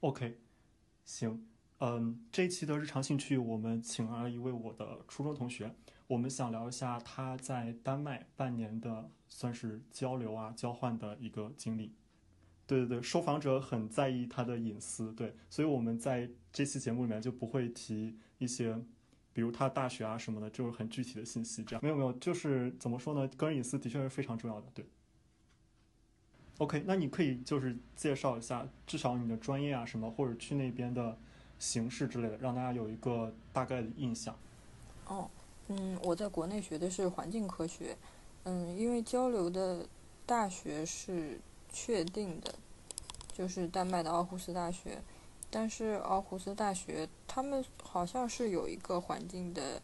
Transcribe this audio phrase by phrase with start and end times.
[0.00, 0.38] OK，
[1.04, 1.44] 行，
[1.78, 5.74] 嗯，这一期的日常兴趣我们请来了一位我的初中同学，
[6.06, 11.96] 我们想聊一下他在丹麦半年的算是交流啊交换的一个经历。
[12.64, 18.80] 对对对，受访者很在意他的隐私，对，所以我们在这期节目里面就不会提一些，
[19.32, 21.64] 比如他大学啊什么的，就是很具体的信息。
[21.64, 23.26] 这样没有没有，就是怎么说呢？
[23.36, 24.86] 个人隐私的确是非常重要的，对。
[26.58, 31.16] OK，那你可以就是介绍一下，至少你的专业啊什么，或者去那边的
[31.56, 34.36] 形式之类的，让大家有一个大概的印象。
[35.06, 35.30] 哦，
[35.68, 37.96] 嗯，我在国内学的是环境科学，
[38.42, 39.86] 嗯，因为交流的
[40.26, 41.40] 大学是
[41.72, 42.52] 确定的，
[43.32, 45.00] 就是丹麦的奥胡斯大学，
[45.50, 49.80] 但是奥胡斯大学他们好像是有一个环境的，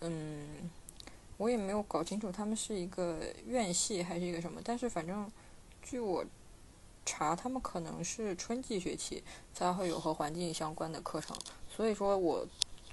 [0.00, 0.68] 嗯，
[1.36, 5.30] 我也没有搞清楚他们是一个院系还是一个什么，但是反正。
[5.82, 6.24] 据我
[7.04, 11.36] 查，他们可能是春季学期才会有和环境相关的课程，
[11.68, 12.46] 所以说我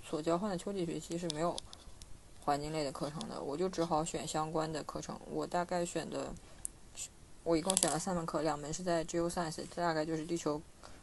[0.04, 1.56] 所交换的秋季学期是没有
[2.44, 5.20] 环境类的课程的，我就只好选相关的课程。
[5.30, 6.34] 我大概选的，
[7.44, 10.60] 我一共选了三门课，两门是在 Geoscience，这大概就是地球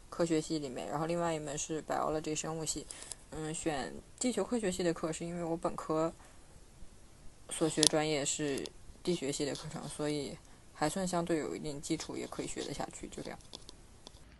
[0.09, 2.85] 科学系里面，然后另外一门是 Biology 生物系。
[3.31, 6.11] 嗯，选地球科学系的课是因为我本科
[7.49, 8.67] 所学专业是
[9.03, 10.37] 地学系的课程，所以。
[10.75, 13.39] 还算相对有一定基础，也可以学得下去，就这样。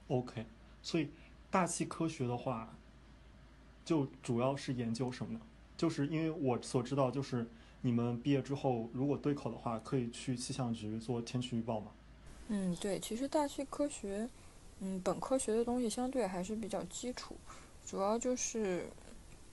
[0.10, 0.46] OK，
[0.84, 1.10] 所以
[1.50, 2.76] 大气科学的话，
[3.84, 5.42] 就主要是研究什么呢？
[5.78, 7.48] 就是因为我所知道，就是
[7.82, 11.92] 你们毕业之后，如果对口的话，可以去气象局做天气预报嘛。
[12.50, 14.30] 嗯，对，其实大气科学，
[14.80, 17.36] 嗯，本科学的东西相对还是比较基础，
[17.86, 18.88] 主要就是，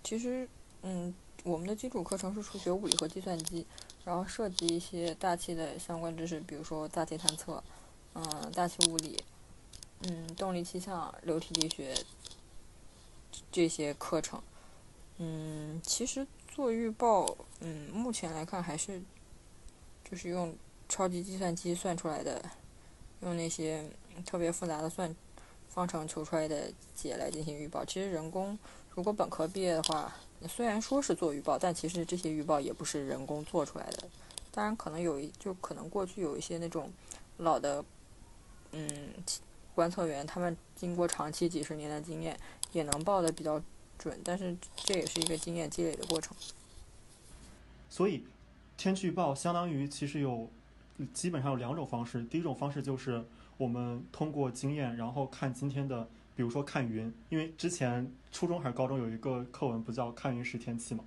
[0.04, 0.46] 其实，
[0.82, 3.66] 嗯，我们的基础课程是数学、物理和计算机。
[4.04, 7.62] 然后涉及一些大气的相关知识，比如说大气探测，
[8.14, 9.22] 嗯，大气物理，
[10.02, 11.94] 嗯，动力气象、流体力学
[13.52, 14.42] 这些课程。
[15.18, 19.00] 嗯，其实做预报，嗯，目前来看还是
[20.04, 20.52] 就是用
[20.88, 22.42] 超级计算机算出来的，
[23.20, 23.88] 用那些
[24.26, 25.14] 特别复杂的算
[25.68, 27.84] 方程求出来的解来进行预报。
[27.84, 28.58] 其实人工
[28.90, 30.12] 如果本科毕业的话。
[30.48, 34.08] 虽然说是做预报，但其实这些预报也不是人工做出来的。
[34.50, 36.90] 当然，可能有一就可能过去有一些那种
[37.38, 37.84] 老的
[38.72, 38.88] 嗯
[39.74, 42.38] 观测员，他们经过长期几十年的经验，
[42.72, 43.60] 也能报的比较
[43.98, 44.20] 准。
[44.22, 46.36] 但是这也是一个经验积累的过程。
[47.88, 48.24] 所以，
[48.76, 50.48] 天气预报相当于其实有
[51.12, 52.22] 基本上有两种方式。
[52.24, 53.24] 第一种方式就是
[53.56, 56.08] 我们通过经验，然后看今天的。
[56.34, 61.04] 比如说看云，因为之前初中还是高中有一个课文不叫“看云识天气”嘛，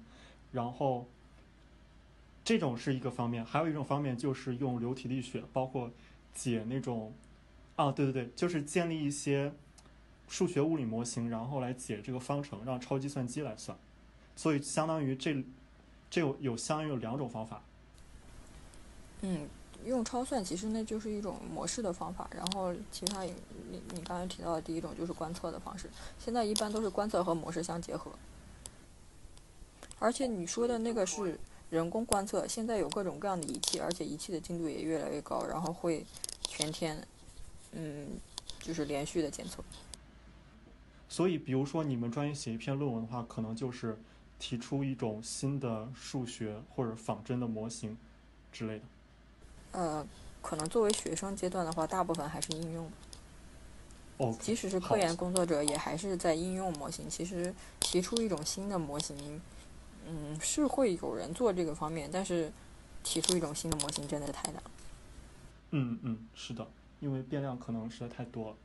[0.51, 1.07] 然后
[2.43, 5.91] 这种是一个方面，还有一种方面就是用流体力学，包括
[6.33, 7.13] 解那种
[7.75, 9.51] 啊，对对对，就是建立一些
[10.27, 13.77] 数学物理模型，然后来解这个方程，让超计算机来算，
[14.35, 15.43] 所以相当于这
[16.09, 17.61] 这有有相当于有两种方法。
[19.21, 19.47] 嗯。
[19.85, 23.33] 用超算其实那就是一种模式的方法，然后其他你
[23.93, 28.11] 你刚才提到的第一种就是观测的方式，现在一般都是观测和模式相结合。
[29.97, 36.05] 而且你说的那个是人工观测，现在有各种各样的仪器，而且仪器的精度也越来越高，然后会
[36.41, 37.07] 全天，
[37.71, 38.19] 嗯，
[38.59, 39.63] 就是连续的监测。
[41.07, 43.97] 所以，比如说你们专业写一篇论文的话，可能就是
[44.37, 47.97] 提出一种新的数学或者仿真的模型
[48.51, 48.83] 之类的。
[49.75, 50.07] 呃，
[50.41, 52.89] 可能作为学生阶段的话，大部分还是应用。
[54.17, 54.33] 哦。
[54.39, 57.09] 即使是科研工作者，也还是在应用模型。
[57.09, 59.41] 其实提出一种新的模型，
[60.07, 62.49] 嗯，是会有人做这个方面，但是
[63.03, 64.63] 提出一种新的模型真的是太难。
[65.71, 66.65] 嗯嗯，是的，
[67.01, 68.55] 因为变量可能实在太多了。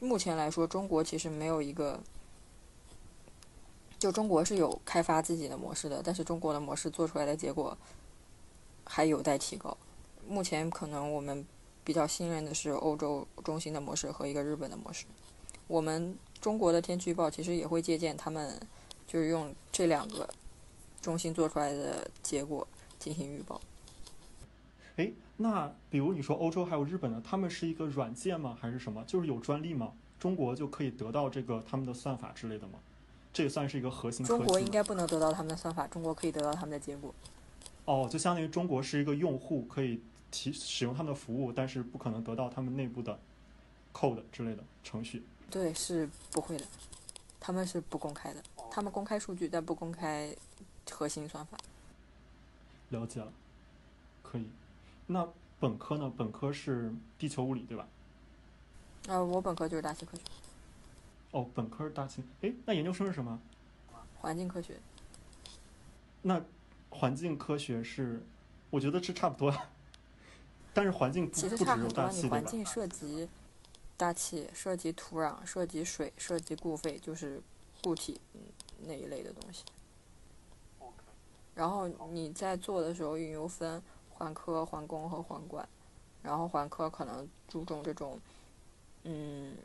[0.00, 1.98] 目前来说，中国其实没有一个，
[3.98, 7.78] 就中国是有开发自己的模式的，但是中国的模式做出来的结果
[8.84, 9.74] 还有待提高。
[10.28, 11.44] 目前可能我们
[11.84, 15.06] 比较信任的是欧洲中心的模式和一个日本的模式。
[15.68, 18.60] 我们中国的天气预报其实也会借鉴他们，
[19.06, 20.28] 就是用这两个
[21.00, 22.66] 中心做出来的结果
[22.98, 23.60] 进行预报。
[24.96, 28.56] 哎，那比如你说欧洲还有日本的，他们是一个软件吗？
[28.60, 29.04] 还是什么？
[29.06, 29.92] 就是有专利吗？
[30.18, 32.78] 中国就可以得到这个他们的算法之类的吗？
[33.32, 34.24] 这也算是一个核心。
[34.24, 37.14] 中国应该不能得到他们的算法，中国可以得到他们的结果。
[37.84, 40.00] 哦，就相当于中国是一个用户可以。
[40.30, 43.18] 提使用他们的服务，但是不可能得到他们内部的
[43.92, 45.24] code 之类的程序。
[45.50, 46.64] 对，是不会的，
[47.38, 50.34] 他们是不公开的，他们公开数据，但不公开
[50.90, 51.56] 核心算法。
[52.90, 53.32] 了解了，
[54.22, 54.48] 可以。
[55.06, 55.28] 那
[55.58, 56.12] 本科呢？
[56.16, 57.86] 本科是地球物理，对吧？
[59.08, 60.22] 呃，我本科就是大气科学。
[61.30, 63.40] 哦，本科是大气，哎，那研究生是什么？
[64.20, 64.80] 环境科学。
[66.22, 66.42] 那
[66.90, 68.24] 环境科学是，
[68.70, 69.56] 我觉得是差不多，
[70.76, 72.10] 但是环境不其实不只有差很多？
[72.22, 73.26] 你环境涉及
[73.96, 77.40] 大气，涉及土壤，涉及水，涉及固废，就是
[77.82, 78.40] 固体嗯
[78.82, 79.64] 那一类的东西。
[81.54, 85.66] 然后你在做的时候，运油分环科、环工和环管。
[86.22, 88.20] 然后环科可能注重这种，
[89.04, 89.56] 嗯，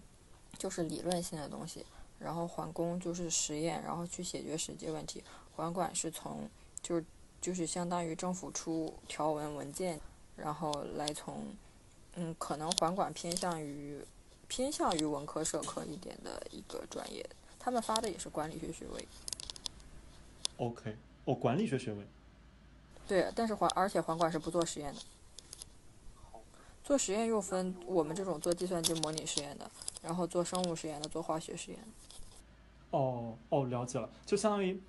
[0.57, 1.85] 就是理论性的东西。
[2.19, 5.21] 然后环工就是实验，然后去解决实际问题。
[5.57, 6.49] 环管是从
[6.81, 7.05] 就是
[7.41, 9.99] 就是相当于政府出条文文件，
[10.41, 11.55] 然后来从
[12.15, 14.03] 嗯，可能环管偏向于
[14.47, 17.25] 偏向于文科社科一点的一个专业，
[17.59, 19.07] 他们发的也是管理学学位。
[20.57, 20.95] OK，
[21.25, 22.05] 哦，管理学学位。
[23.07, 24.99] 对，但是环而且环管是不做实验的。
[26.83, 29.69] 做实验又分我们这种做计算机模拟实验的，
[30.01, 32.97] 然后做生物实验的，做化学实验的。
[32.97, 34.81] 哦哦，了解了，就相当于，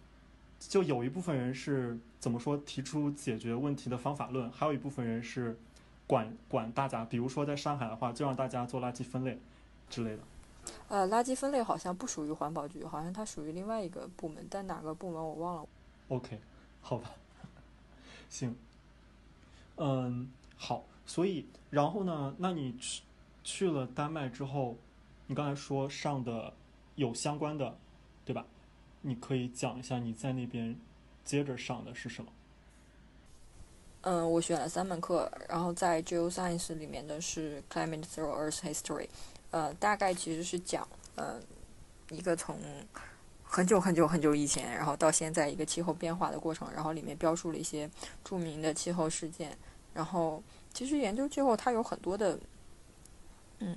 [0.69, 5.59] 就有一部分人是怎么说提出解决问题的方法论，还有一部分人是
[6.07, 9.39] 管管大家，比如说在上海的话，就让大家做垃圾分类
[9.91, 10.23] 之类的。
[10.89, 15.69] 呃，垃圾分类好像不属于环保局，好像它属于另外一个部门，但哪个部门我忘了。
[16.09, 16.39] OK，
[16.81, 17.11] 好吧，
[18.31, 18.55] 行，
[19.77, 23.03] 嗯，好，所以然后呢，那你去
[23.43, 24.77] 去了丹麦之后，
[25.27, 26.53] 你刚才说上的
[26.95, 27.77] 有相关的，
[28.25, 28.47] 对吧？
[29.03, 30.77] 你可以讲一下你在那边
[31.25, 32.33] 接着上的是什么？
[34.03, 39.09] 嗯，我选了三门课，然后在 Geoscience 里面的是 Climate Through Earth History，
[39.53, 41.41] 呃，大概其实是讲呃
[42.11, 42.59] 一个从
[43.45, 47.89] 很久很久很久以前，然后到现在一个气候变化的过程，然后里面标述了一些
[48.25, 49.57] 著名的气候事件，
[49.95, 50.43] 然后
[50.75, 52.37] 其实研究气候它有很多的
[53.61, 53.77] 嗯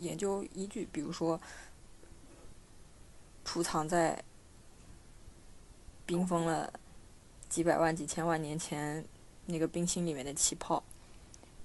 [0.00, 1.40] 研究依据，比如说
[3.48, 4.22] 储藏在
[6.04, 6.70] 冰封了。
[7.48, 9.02] 几百万、几千万年前
[9.46, 10.84] 那个冰芯里面的气泡，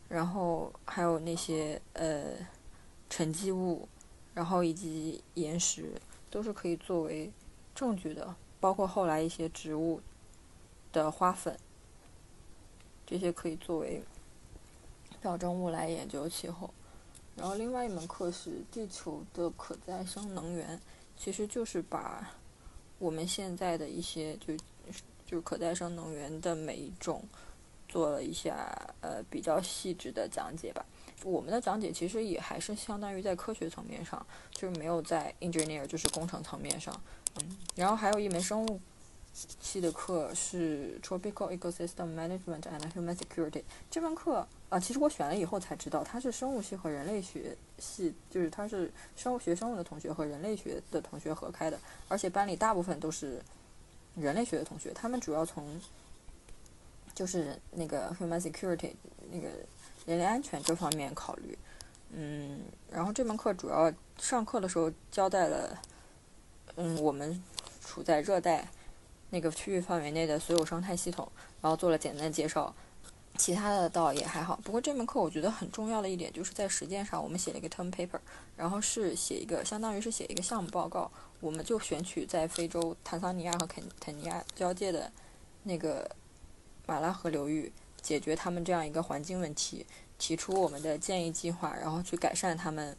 [0.07, 2.35] 然后还有那些呃
[3.09, 3.85] 沉积物，
[4.33, 6.01] 然后以及岩石，
[6.31, 7.29] 都是可以作为
[7.75, 8.33] 证据的。
[8.61, 9.99] 包括后来一些植物
[10.93, 11.59] 的花粉，
[13.05, 14.01] 这些可以作为
[15.19, 16.73] 表征物来研究气候。
[17.35, 20.79] 然后另外一门课是地球的可再生能源，
[21.23, 22.31] 其实就是把
[22.99, 24.53] 我们现在的一些就。
[25.25, 27.23] 就可再生能源的每一种，
[27.87, 28.69] 做了一下
[29.01, 30.85] 呃比较细致的讲解吧。
[31.23, 36.93] 我们的讲解其实也还是相当于在科学层面上，就是没有在 engineer 就是工程层面上。
[37.37, 38.79] 嗯，然后还有一门生物
[39.33, 53.41] 系的课是 Tropical Ecosystem Management and Human Security 这门课啊，其实我选了以后才知道，它是生物系和人类学系，就是它是生物学生物的同学和人类学的同学合开的，而且班里大部分都是。
[54.15, 55.81] 人类学的同学，他们主要从
[57.15, 58.91] 就是那个 human security
[59.31, 59.47] 那个
[60.05, 61.57] 人类安全这方面考虑，
[62.11, 62.59] 嗯，
[62.91, 65.81] 然后这门课主要上课的时候交代了，
[66.75, 67.43] 嗯，我们
[67.83, 68.67] 处在热带
[69.33, 71.27] 那个区域范围内的所有生态系统，
[71.59, 72.71] 然后做了简单的介绍，
[73.35, 74.59] 其他的倒也还好。
[74.63, 78.19] 不过这门课我觉得很重要的一点就是在实践上，我们写了一个 term paper，
[78.55, 81.11] 然后是写一个相当于是写一个项目报告。
[81.39, 85.11] 我们就选取在非洲坦桑尼亚和肯肯尼亚交界的
[85.63, 86.07] 那个
[86.85, 89.83] 马拉河流域，解决他们这样一个环境问题，
[90.19, 92.95] 提出我们的建议计划，然后去改善他们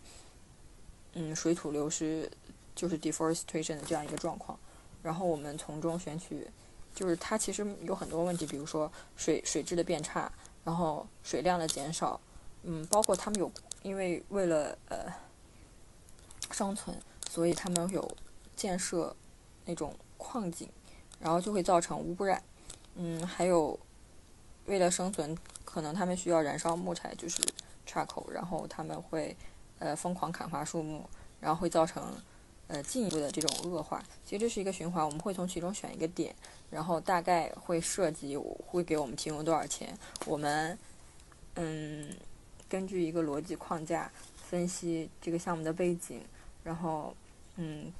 [1.12, 2.28] 嗯水土流失，
[2.74, 4.58] 就是 deforestation 的这样一个状况。
[5.04, 6.50] 然后我们从中选取，
[6.92, 10.32] 就是它其实有很多问题，比如说水水质的变差，
[10.64, 12.20] 然后水量的减少，
[12.64, 15.06] 嗯，包括他们有因为为了呃
[16.50, 18.10] 生存，所以他们有。
[18.56, 19.14] 建设
[19.64, 20.68] 那种矿井，
[21.18, 22.40] 然后就会造成污染。
[22.94, 23.76] 嗯，还有
[24.66, 27.42] 为了生存，可能他们需要燃烧木材，就是
[27.84, 29.36] charcoal，然后他们会
[29.80, 31.04] 呃疯狂砍伐树木，
[31.40, 32.00] 然后会造成
[32.68, 34.02] 呃进一步的这种恶化。
[34.24, 36.34] 其实这是一个循环，我们会从其中选一个点，
[36.70, 40.78] 然后大概会涉及会给我们提供多少钱，我们
[41.54, 42.08] 嗯
[42.68, 46.20] 根据一个逻辑框架分析这个项目的背景，
[46.62, 47.14] 然后
[47.56, 47.92] 嗯。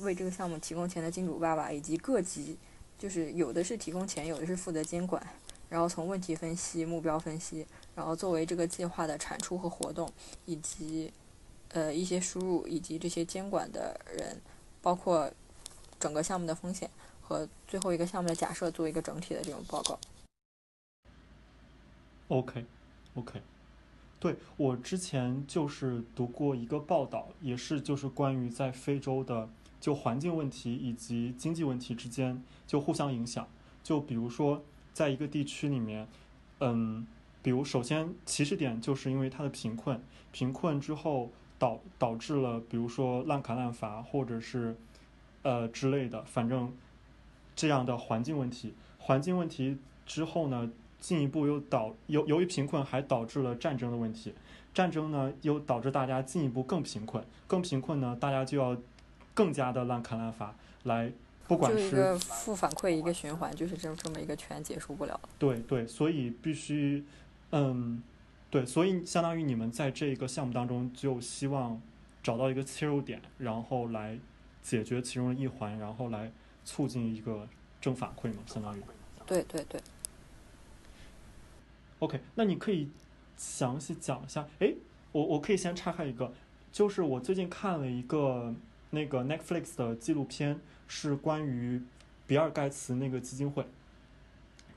[0.00, 2.58] 为这个项目提供钱的金主爸爸以及各级，
[2.98, 5.24] 就是有的是提供钱，有的是负责监管，
[5.68, 10.10] 然后从问题分析、目标分析，然后作为这个计划的产出和活动，
[10.46, 11.12] 以及
[11.74, 14.40] 呃一些输入以及这些监管的人，
[14.80, 15.30] 包括
[16.00, 16.88] 整个项目的风险
[17.20, 19.98] 和最后一个项目的假设，做一个整体的这种报告。
[22.28, 23.42] OK，OK，、
[24.18, 33.46] 对我之前就是读过一个报道，也是就是关于在非洲的就环境问题以及经济问题之间就互相影响。
[33.82, 34.64] 就比如说
[34.94, 36.08] 在一个地区里面，
[36.60, 37.06] 嗯，
[37.42, 40.02] 比如首先起始点就是因为它的贫困，
[40.32, 44.76] 贫困之后导导致了比如说滥砍滥伐或者是
[45.42, 46.72] 呃之类的，反正
[47.56, 48.74] 这样的环境问题。
[48.98, 50.70] 环境问题之后呢？
[51.00, 54.32] 进一步又导由由于贫困还导致了战争的问题，
[54.72, 58.74] 战争呢又导致大家进一步更贫困，更贫困呢大家就要
[59.34, 61.12] 更加的滥砍滥伐来，
[61.46, 65.20] 不管是一个负反馈一个循环，就是这这么一个圈结束不了。
[65.38, 67.04] 对对，所以必须，
[67.50, 68.02] 嗯，
[68.54, 71.82] 对，所以相当于你们在这个项目当中就希望
[72.22, 74.16] 找到一个切入点，然后来
[74.62, 76.30] 解决其中的一环，然后来
[76.64, 77.48] 促进一个
[77.80, 78.82] 正反馈嘛，相当于。
[79.26, 79.80] 对对对。
[81.98, 82.88] OK，那你可以
[83.36, 84.46] 详细讲一下。
[84.60, 84.72] 哎，
[85.10, 86.32] 我我可以先岔开一个，
[86.70, 88.54] 就是我最近看了一个
[88.90, 91.82] 那个 Netflix 的纪录片，是关于
[92.28, 93.66] 比尔盖茨那个基金会。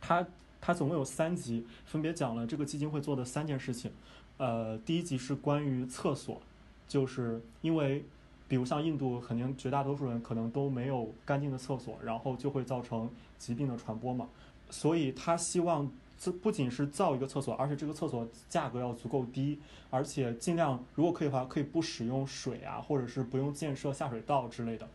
[0.02, 0.26] 他
[0.60, 3.92] 他总共有三集，分别讲了这个基金会做的三件事情。
[4.38, 6.42] 呃，第一集是关于厕所，
[6.88, 8.04] 就是因为
[8.48, 14.28] 比如像印度，肯定绝大多数人可能都没有干净的厕所，然后就会造成疾病的传播嘛。
[14.70, 15.90] 所以他希望。
[16.20, 19.60] 这不仅是造一个厕所，而且这个厕所价格要足够低，
[19.92, 24.90] 而且尽量如果可以的话，可以不使用水啊，或者是不用建设下水道之类的。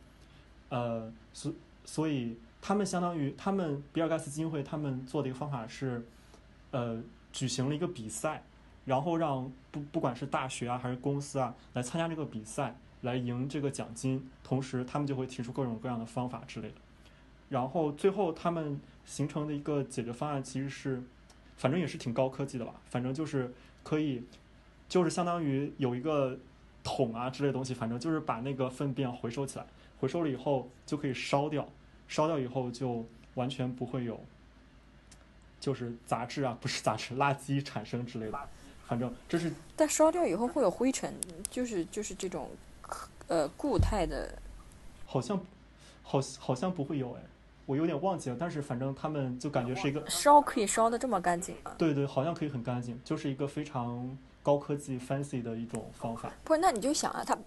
[0.70, 1.52] 呃，所
[1.84, 6.06] 所以他们相当于他们比尔盖茨基金会他们做的一个方法是，
[6.70, 8.42] 呃，举行了一个比赛，
[8.86, 16.74] 然后让不不管是大学啊还是公司啊来参加这个比赛，来赢这个奖金，同时他们就会提出各种各样的方法之类的，
[17.50, 18.80] 然后最后他们。
[19.04, 21.02] 形成的一个解决方案其实是，
[21.56, 22.72] 反正也是挺高科技的吧。
[22.88, 23.52] 反正就是
[23.82, 24.22] 可以，
[24.88, 26.38] 就是相当于有一个
[26.84, 29.66] 桶啊之类的东西，反正就是把那个粪便回收起来，
[29.98, 31.68] 回收了以后就可以烧掉，
[32.12, 34.20] 烧掉以后就完全不会有，
[35.58, 38.38] 就是杂质啊，不是杂质，垃圾产生之类的。
[38.86, 39.50] 反正这是。
[39.74, 41.14] 但烧掉以后会有灰尘，
[41.50, 42.50] 就是就是这种，
[43.28, 44.30] 呃，固态的。
[45.06, 45.40] 好像，
[46.02, 47.22] 好好像不会有哎。
[47.64, 51.72] 我有点忘记了，但是反正他们就感觉是一个烧可以烧的这么干净吗？
[51.78, 56.30] 对对，好像可以很干净，就是一个非常高科技、fancy 的一种方法。
[56.44, 57.38] 不是，那你就想啊，它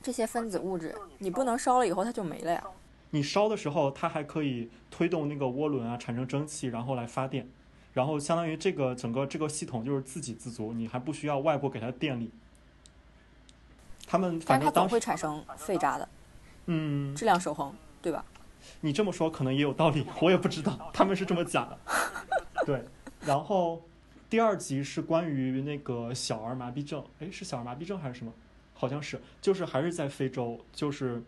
[0.00, 2.62] 这些分子物质，你不能烧了以后它就没了呀？
[3.10, 7.48] 你烧的时候，它还可以推动那个涡轮啊，产生蒸汽，然后来发电，
[7.94, 12.30] 然后相当于这个整个这个系统就是自给自足，你还不需要外部给它电力。
[14.06, 16.08] 他们反正它总会产生废渣的，
[16.66, 18.24] 嗯，质量守恒，对吧？
[18.80, 21.78] 你这么说可能也有道理，我也不知道，他们是这么讲的。
[22.66, 22.84] 对，
[23.22, 23.82] 然后
[24.28, 28.32] 第二集是关于那个小儿麻痹症，哎，是小儿麻痹症还是什么？
[28.78, 31.20] 好像是，就是还是在非洲，就是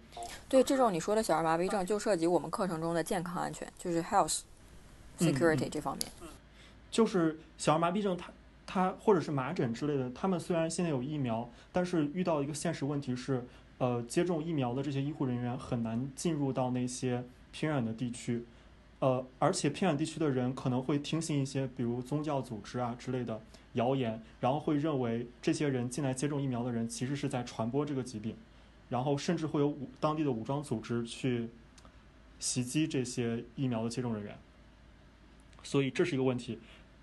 [0.48, 4.42] 对这种你说的小儿麻痹症，就涉及我们课程中的健康安全，就是 health
[5.18, 6.06] security 这方面。
[6.90, 8.32] 就是小儿麻痹症，它
[8.66, 13.44] 它或者是麻疹之类的，他们虽然现在有疫苗，但是遇到一个现实问题是。
[13.80, 18.44] 呃，接种疫苗的这些医护人员很难进入到那些偏远的地区，
[18.98, 23.40] 呃，而且偏远地区的人可能会听信一些比如宗教组织啊之类的
[23.74, 28.36] 谣言，然后会认为这些人进来接种疫苗的人其实是在传播这个疾病，
[28.88, 31.48] 然后甚至会有武当地的武装组织去
[32.38, 34.36] 袭击这些疫苗的接种人员，
[35.62, 36.58] 所以这是一个问题，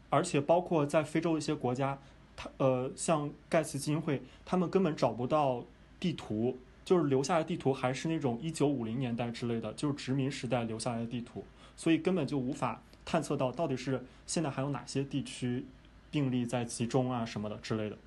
[0.10, 2.00] 而且包括在非洲的一些国家，
[2.36, 5.64] 他呃，像盖茨基金会，他们根本找不到
[6.00, 6.58] 地图。
[6.88, 11.44] 就是留下的地图还是那种一九五零年代之类的，就是殖民时代留下来的地图，
[11.76, 15.66] 所以根本就无法探测到到底是现在还有哪些地区
[16.12, 17.98] 病例在集中啊什么的之类的。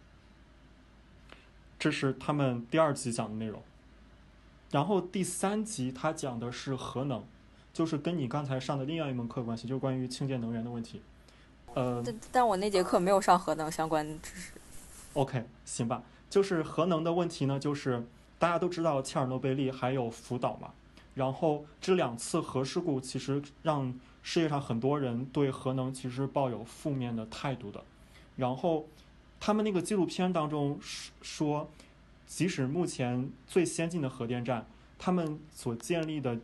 [1.78, 3.62] 这是他们第二集讲的内容，
[4.70, 7.24] 然后第三集他讲的是核能，
[7.72, 11.00] 就是跟你刚才上的另外一门课关系，就是关于清洁能源的问题。
[11.74, 14.52] 呃，但但我那节课没有上核能相关知识。
[15.14, 18.06] OK，行吧，就是核能的问题呢，就是。
[18.40, 20.70] 大家都知道切尔诺贝利还有福岛嘛，
[21.12, 23.92] 然后这两次核事故其实让
[24.22, 27.82] 世界上很多人对核能其实抱有负面的态度的。
[28.36, 28.86] 然后
[29.38, 30.78] 他们那个纪录片当中
[31.22, 31.70] 说，
[32.26, 34.66] 即使目前最先进的核电站，
[34.98, 36.38] 他们所建立的，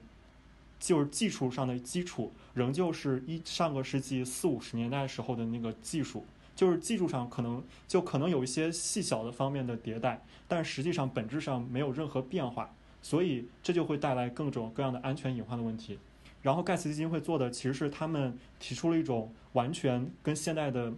[0.79, 6.25] 就是技术上的基础，仍旧是一上个世纪四五十年代时候的那个技术。
[6.55, 15.99] 就是技术上可能就可能有一些细小的方面的迭代，但实际上本质上没有任何变化，所以这就会带来各种各样的安全隐患的问题。
[16.43, 20.93] 然后盖茨基金会做的其实是他们提出了一种完全跟现代的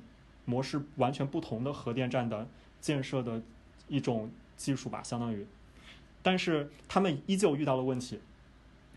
[0.45, 2.47] 模式完全不同的核电站的
[2.81, 3.41] 建设的
[3.89, 5.47] 一种技术吧，相当于。
[6.23, 8.21] 但是他们依旧遇到了问题，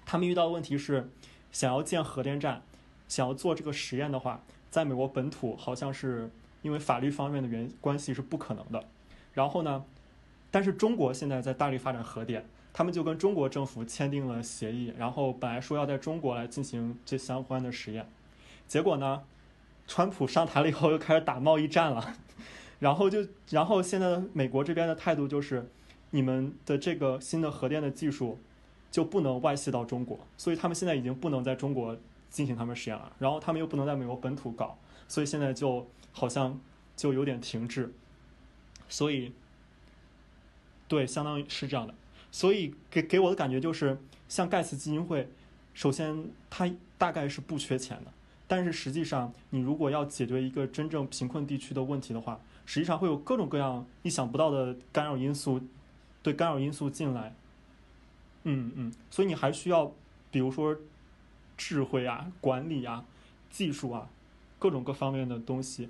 [0.05, 1.09] 他们遇到的问题是，
[1.51, 2.61] 想要建核电站，
[3.07, 6.29] 想要做这个实验的话，在美国本土好像是
[6.61, 8.83] 因为法律方面的原关系是不可能的。
[9.33, 9.85] 然后呢，
[10.49, 18.07] 但是中国现在在大力发展核电，他们就跟中国政府签订了协议，然后本来说要在中国来进行这相关的实验，
[18.67, 19.23] 结果呢，
[19.87, 22.15] 川普上台了以后又开始打贸易战了，
[22.79, 25.69] 然后就然后现在美国这边的态度就是。
[26.13, 28.37] 你们的这个新的核电的技术
[28.91, 31.97] 就不能外泄到中国，所以他们现在已经不能在中国
[32.29, 33.09] 进行他们实验了。
[33.17, 36.59] 然后他们又不能在美国本土搞，所以现在就好像
[36.97, 37.93] 就有点停滞。
[38.89, 39.31] 所以，
[40.89, 41.93] 对，相当于是这样的。
[42.31, 43.97] 所以给给我的感觉就是，
[44.27, 45.29] 像盖茨基金会，
[45.73, 48.11] 首先它大概是不缺钱的，
[48.47, 55.61] 但是实际上你如果要解决一个真正贫困地区的问题的话，实际上会有各种各样意想不到的干扰因素。
[56.23, 57.33] 对干扰因素进来，
[58.43, 59.91] 嗯嗯，所以你还需要，
[60.29, 60.77] 比如说
[61.57, 63.03] 智慧啊、管理啊、
[63.49, 64.07] 技术啊，
[64.59, 65.89] 各种各方面的东西。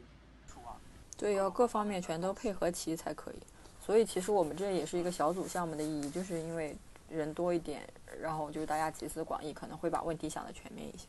[1.18, 3.36] 对，要各方面全都配合齐才可以。
[3.84, 6.78] 所以其实我们这也是一个小组项目的意义，就是因为
[7.10, 7.82] 人多一点，
[8.22, 11.08] 然后就是大家集思广益，可能会把问题想的全面一些。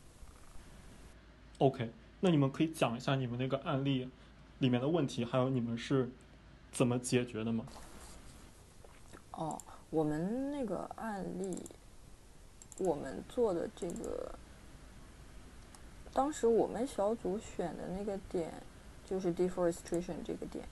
[1.59, 4.09] OK，那你们可以讲一下你们那个案例
[4.57, 6.09] 里面的问题，还有你们是
[6.71, 7.63] 怎么解决的吗？
[9.31, 9.57] 哦，
[9.91, 11.63] 我们那个案例，
[12.79, 14.33] 我们做的这个，
[16.11, 18.51] 当时我们小组选的那个点
[19.05, 20.67] 就是 deforestation 这个点。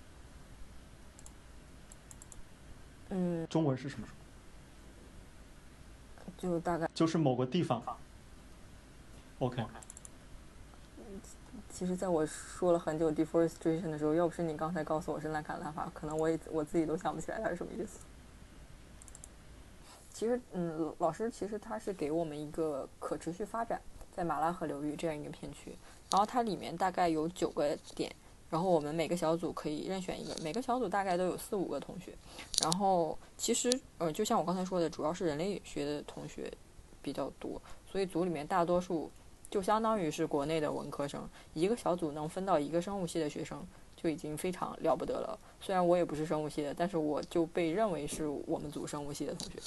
[3.12, 3.48] 嗯。
[3.48, 4.08] 中文是什么？
[6.38, 6.90] 就大概。
[6.94, 7.82] 就是某个地方。
[9.40, 9.64] OK。
[11.70, 18.00] 其实，在我说了很久 deforestation 的时候，要不是你刚才告诉我是兰卡兰法，可能我也我自己都想不起来它是什么意思。
[20.14, 25.76] 其实，嗯，老师其实他是给我们一个可持续发展在马拉河流域这样一个片区，
[26.12, 28.14] 然后它里面大概有九个点，
[28.52, 32.14] 然后我们每个小组可以任选一个，每个小组大概都有四五个同学，
[32.62, 36.52] 然后其实，呃，就像我刚才说的，主要是人类学的同学
[37.02, 37.60] 比较多，
[37.90, 39.10] 所以组里面大多数
[39.50, 45.40] 就相当于是国内的文科生，一个小组能分到一个生物系的学生就已经非常了不得了。
[45.62, 49.60] 虽然我也不是生物系的，但是我就被认为是我们组生物系的同学。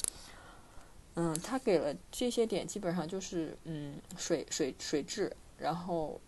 [1.17, 6.21] 嗯，他给了这些点，基本上就是嗯，水水水质，然后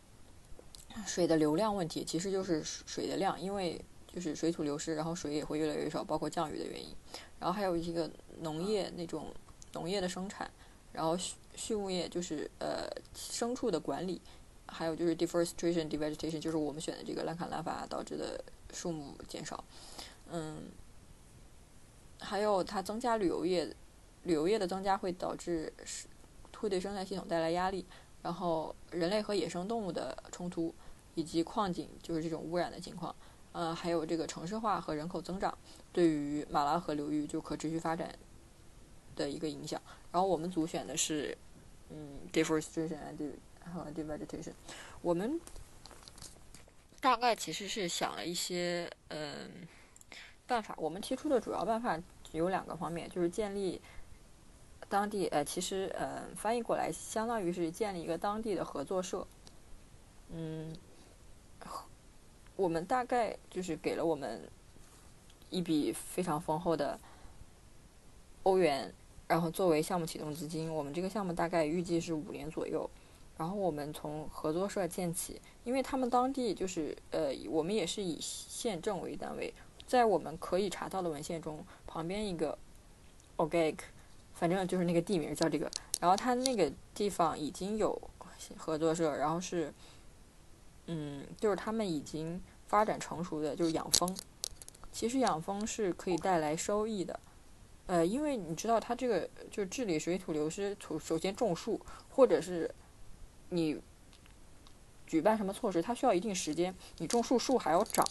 [1.05, 6.95] 水的流量问题，其实就是水的量，因为就是水土流失，然后水也会越来越少，包括降雨的原因。
[7.39, 9.33] 然后还有一个农业那种
[9.73, 10.51] 农业的生产，
[10.93, 14.21] 然后畜畜牧业就是呃牲畜的管理，
[14.67, 19.65] 还有就是 deforestation devegetation，就是我们选的这个兰卡兰法导致的树木减少。
[20.31, 20.71] 嗯，
[22.21, 23.75] 还有它增加旅游业。
[24.25, 25.73] 旅游业的增加会导致
[26.57, 27.87] 会对生态系统带来压力，
[28.25, 30.75] 然后人类和野生动物的冲突，
[31.17, 33.13] 以及矿井就是这种污染的情况，
[33.51, 35.59] 呃，还有这个城市化和人口增长
[35.93, 38.17] 对于马拉河流域就可持续发展
[39.17, 39.83] 的一个影响。
[40.13, 41.37] 然后我们组选的是
[41.91, 43.33] 嗯，deforestation and
[43.75, 44.53] 和 devegetation。
[45.03, 45.41] 我们
[47.01, 49.51] 大概其实是想了一些嗯
[50.47, 52.01] 办法，我们提出的主要办法
[52.31, 53.83] 有两个方面，就是建立。
[54.89, 59.27] 当地呃，其实呃，翻译过来相当于是建立一个当地的合作社。
[60.31, 60.73] 嗯，
[62.57, 64.49] 我们大概就是给了我们
[65.51, 66.99] 一笔非常丰厚的
[68.43, 68.93] 欧元，
[69.27, 70.73] 然后作为项目启动资金。
[70.73, 72.89] 我们这个项目大概预计是五年左右。
[73.39, 79.53] 然后我们从合作社建起，因为他们当地就是呃，我们也是以县政为单位，
[79.87, 82.59] 在我们可以查到的文献中，旁边一个
[83.37, 83.77] Ogek。
[84.33, 87.99] 反正就是那个地名叫这个，然后它那个地方已经有
[88.55, 89.73] 合作社，然后是，
[90.87, 94.17] 嗯，就是他们已经发展成熟的，就是养蜂。
[94.93, 97.21] 其实养蜂是可以带来收益的，
[97.87, 102.75] 呃，因为你知道它这个就是治理水土流失，首首先种树，或者是
[103.51, 103.79] 你
[105.07, 106.75] 举办什么措施，它需要一定时间。
[106.99, 108.07] 你种树，树还要长，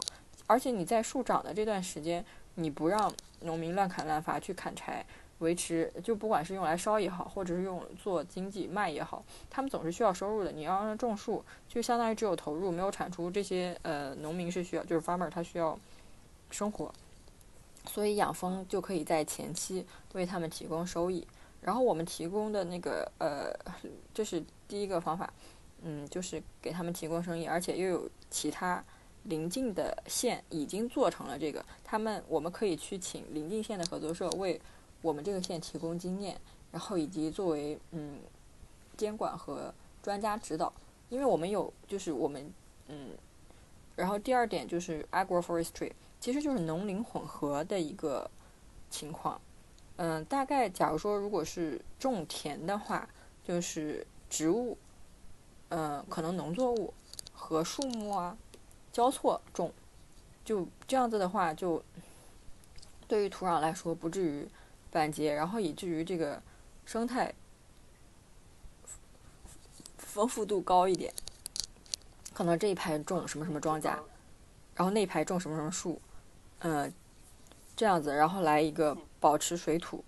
[0.45, 3.11] 而且你在树长的这段时间，你不让
[3.41, 5.05] 农民乱砍滥伐去砍柴。
[5.39, 10.51] 维持就不管是用来烧也好，或者是用做经济卖也好，他们总是需要收入的。
[10.51, 13.29] 你要让种树，就相当于只有投入没有产出。
[13.29, 15.77] 这些呃农民是需要，就是 farmer 他需要
[16.49, 16.93] 生活，
[17.85, 21.27] 所以养蜂就可以在前期为他们提供收益。
[21.61, 23.51] 然后我们提供的那个呃，
[24.13, 25.33] 这是第一个方法，
[25.81, 28.83] 嗯，就是给他们提供生意，而且又有其他
[29.23, 34.61] 邻近的县已经做成了这个，他们我们可以去请邻近县的合作社为
[35.05, 36.35] 我们这个县提供经验，
[36.71, 38.17] 然后以及作为嗯
[38.97, 40.73] 监管和专家指导，
[41.09, 42.51] 因为我们有就是我们
[42.87, 43.11] 嗯，
[43.95, 48.27] 然后第二点就是 agroforestry，其实就是农林混合的一个
[48.89, 49.39] 情况。
[49.97, 53.07] 嗯，大概假如说如果是种田的话，
[53.43, 54.75] 就是植物，
[55.69, 56.91] 嗯，可能农作物
[57.31, 58.35] 和树木啊
[58.91, 59.71] 交错种，
[60.43, 61.83] 就这样子的话，就
[63.07, 64.47] 对于土壤来说不至于
[64.95, 66.41] 板结，然后以至于这个
[66.85, 67.33] 生态
[69.97, 71.13] 丰富度高一点。
[72.33, 73.97] 可能这一排种什么什么庄稼，
[74.75, 76.01] 然后那一排种什么什么树，
[76.59, 76.93] 嗯，
[77.75, 78.97] 这样子，然后来一个。
[79.21, 80.05] 保持水土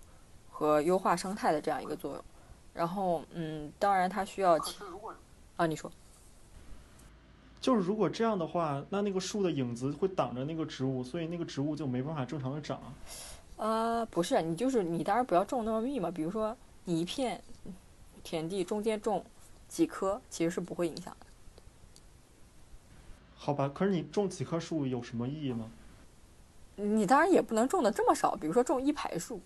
[0.52, 2.24] 和优化生态的这样一个作用，
[2.72, 4.56] 然后嗯，当然它需要
[5.56, 5.92] 啊，你说，
[7.60, 12.80] 就是如果这样的话，那那个树的影子会挡着那个植物，所以那个植物就没办法正常的长。
[13.58, 17.42] 啊，不是，你就是你当然不要种那么密嘛，比如说你一片
[18.24, 19.26] 田地中间种
[19.68, 21.26] 几棵，其实是不会影响的。
[23.36, 25.70] 好吧，可是你种几棵树有什么意义吗？
[26.76, 29.42] 你当然也不能种的这么少，比如说种一排树。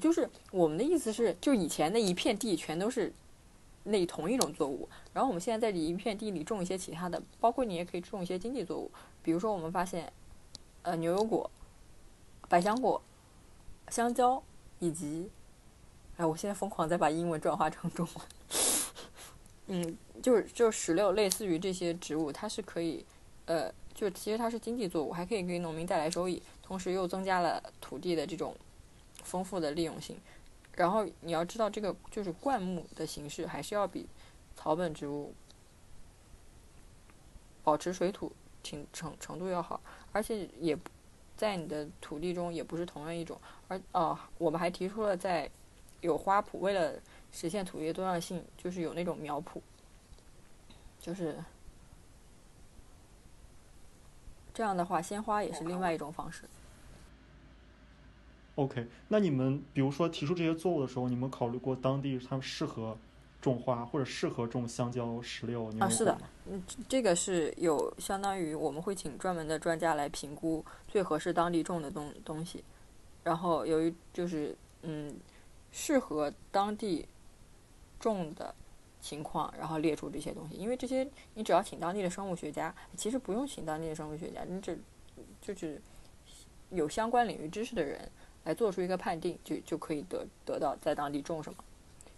[0.00, 3.12] 就是我们的意思是，就以前那一片地全都是
[3.84, 8.90] 那同一种作物，然后我们现在在一片地里种一些其他的，包括你也可以种一些经济作物，
[9.22, 10.12] 比如说我们发现，
[10.82, 11.48] 呃，牛油果、
[12.48, 13.00] 百香果、
[13.88, 14.42] 香蕉，
[14.78, 15.30] 以及，
[16.16, 18.26] 哎，我现在疯狂在把英文转化成中文。
[19.66, 23.04] 嗯，就是就是石榴，类似于这些植物，它是可以，
[23.46, 23.72] 呃。
[23.94, 28.56] 就其实它是经济作物，还可以给农民带来收益，同时又增加了土地的这种
[29.22, 30.20] 丰富的利用性。
[30.74, 34.08] 然后你要知道，这个就是灌木的形式，还是要比
[34.56, 35.32] 草本植物
[37.62, 38.32] 保持水土
[38.64, 39.80] 挺程程度要好，
[40.10, 40.76] 而且也
[41.36, 43.40] 在你的土地中也不是同样一种。
[43.68, 45.50] 而哦，我们还提出了在
[46.00, 46.94] 有花圃，为了
[47.32, 49.60] 实现土地多样性，就是有那种苗圃，
[51.00, 51.36] 就是。
[54.52, 56.44] 这样的话，鲜花也是另外一种方式。
[58.54, 62.96] OK，那你们比如说提出这些作物的时候，你们考虑过当地他们适合
[63.44, 66.18] 种花或者适合种香蕉、石榴、牛啊，是的，
[66.50, 72.64] 嗯，这个是有相当于我们会请专门的专家来评估最合适当地种的东东西，
[73.22, 75.14] 然后由于就是嗯
[75.70, 77.06] 适合当地
[78.00, 78.54] 种的。
[79.04, 84.78] 情况，然后列出这些东西，因为这些你只要请当地的生物学家，其实不用请当地的生物学家，你只
[85.42, 85.78] 就是
[86.70, 88.10] 有相关领域知识的人
[88.44, 91.58] 来做出一个判定，就就可以得得到在当地种什么。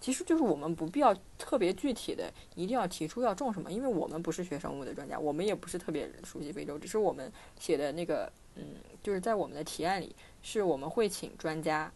[0.07, 8.63] 其实就是我们不必要特别具体的一定要提出要种什么，因为我们不是学生物的专家，我们也不是特别熟悉非洲，只是我们写的那个嗯，
[9.03, 11.93] 就是在我们的提案里，是我们会请专家，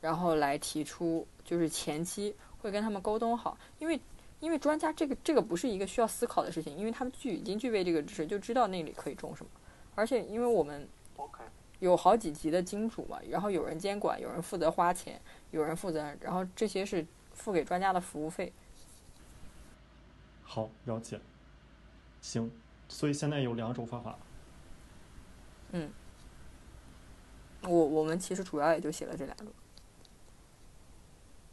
[0.00, 2.32] 然后来提出，就是前期。
[2.58, 4.00] 会跟他们沟通好，因为
[4.40, 9.50] 因为专家这个这个不是一个需要思考的事情，因为他们具已经具备这个知识，就知道那里可以种什么。
[9.94, 10.88] 而且因为我们
[11.78, 15.20] 有好几级的金主嘛，然后有人监管，有人负责花钱，
[15.52, 18.52] 有人负责，然后这些是付给专家的服务费。
[20.42, 21.20] 好，了解。
[22.20, 22.50] 行，
[22.88, 24.18] 所以现在有两种方法。
[25.70, 25.90] 嗯，
[27.62, 29.46] 我我们其实主要也就写了这两种。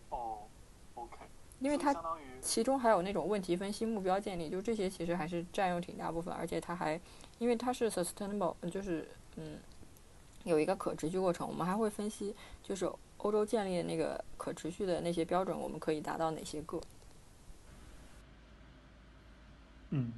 [0.09, 0.39] 哦
[0.95, 1.17] ，OK。
[1.59, 1.93] 因为它
[2.41, 6.99] 其中还有那种问题分析、目标建立，就这些其实还是占用挺大部分，而且它还，
[7.39, 9.59] 因为它是 sustainable，就是嗯，
[10.43, 11.47] 有一个可持续过程。
[11.47, 12.91] 我们还会分析，就是
[13.23, 16.79] 欧洲建立的那个可持续的那些标准，我们可以达到哪些个？
[19.89, 20.11] 嗯，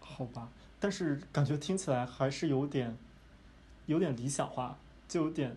[0.00, 0.48] 好吧，
[0.80, 2.96] 但是感觉听起来还是有点，
[3.86, 4.76] 有点理想化，
[5.08, 5.56] 就有点。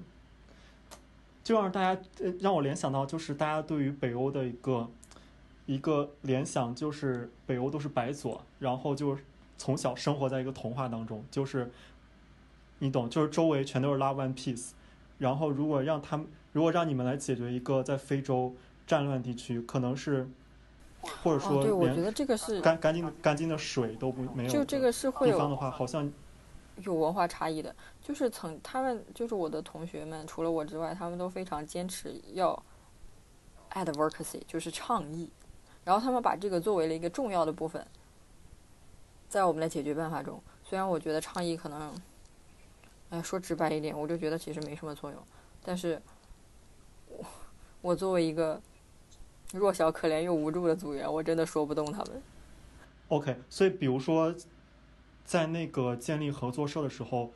[1.43, 4.87] 就让大家呃让我联想到，就是大家对于北欧的一个
[5.65, 9.17] 一个联想，就是北欧都是白左，然后就
[9.57, 11.71] 从小生活在一个童话当中，就是
[12.77, 14.73] 你懂，就是周围全都是 love and peace。
[15.21, 18.53] 然后如果让他们，如果让你们来解决一个在非洲
[18.87, 20.27] 战乱地区，可能是
[21.23, 26.11] 或者说对，我觉得这个是干干净的干净的水都不没有，就这个是会地方的话，好像。
[26.77, 32.63] 有文化差异的，就是曾他们就是我的同学们，除了我之外，他们都非常坚持要
[33.73, 35.29] advocacy，就是倡议，
[35.83, 37.85] 然后他们把这个作为了一个重要的部分，
[39.29, 40.41] 在我们的解决办法中。
[40.63, 41.93] 虽然我觉得倡议可能，
[43.11, 45.21] 哎，说直白一点，我就觉得其实没什么作用，
[45.63, 46.01] 但是，
[47.07, 47.25] 我
[47.81, 48.59] 我作为一个
[49.53, 52.21] 弱小、可怜又无助的组员，我真的说不动他们。
[53.09, 54.33] OK，所以比如说，
[55.25, 57.31] 在那个建立合作社的时候，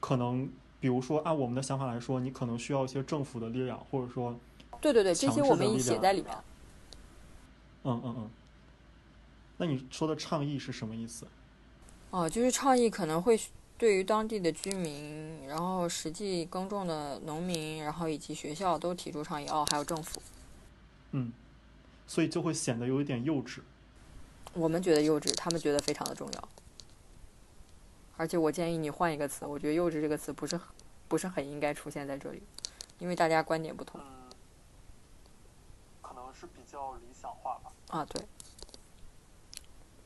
[0.00, 4.34] 可能比如说按我们的想法来说，你可能需要一些政府的力量，或者说，
[4.80, 6.34] 对对对，这些我们已的力量写在里面。
[7.84, 8.30] 嗯嗯嗯。
[9.58, 11.26] 那你说的倡议是什么意思？
[12.10, 13.38] 哦，就是倡议可能会
[13.84, 19.46] 对于当地的居民，然后实际耕种的农民，然后以及学校都提出倡议。
[19.48, 20.22] 哦，还有政府，
[21.10, 21.30] 嗯，
[22.06, 23.60] 所以就会显得有一点幼稚。
[24.54, 26.48] 我们觉得幼稚，他们觉得非常的重要。
[28.16, 30.66] 而且我建议你换一个词，我觉得“幼稚”这个词不是很
[31.06, 32.42] 不是很应该出现在这里，
[32.98, 34.32] 因为大家观点不同嗯，
[36.00, 37.70] 可能是比较理想化吧。
[37.88, 38.02] 啊。
[38.06, 38.24] 对，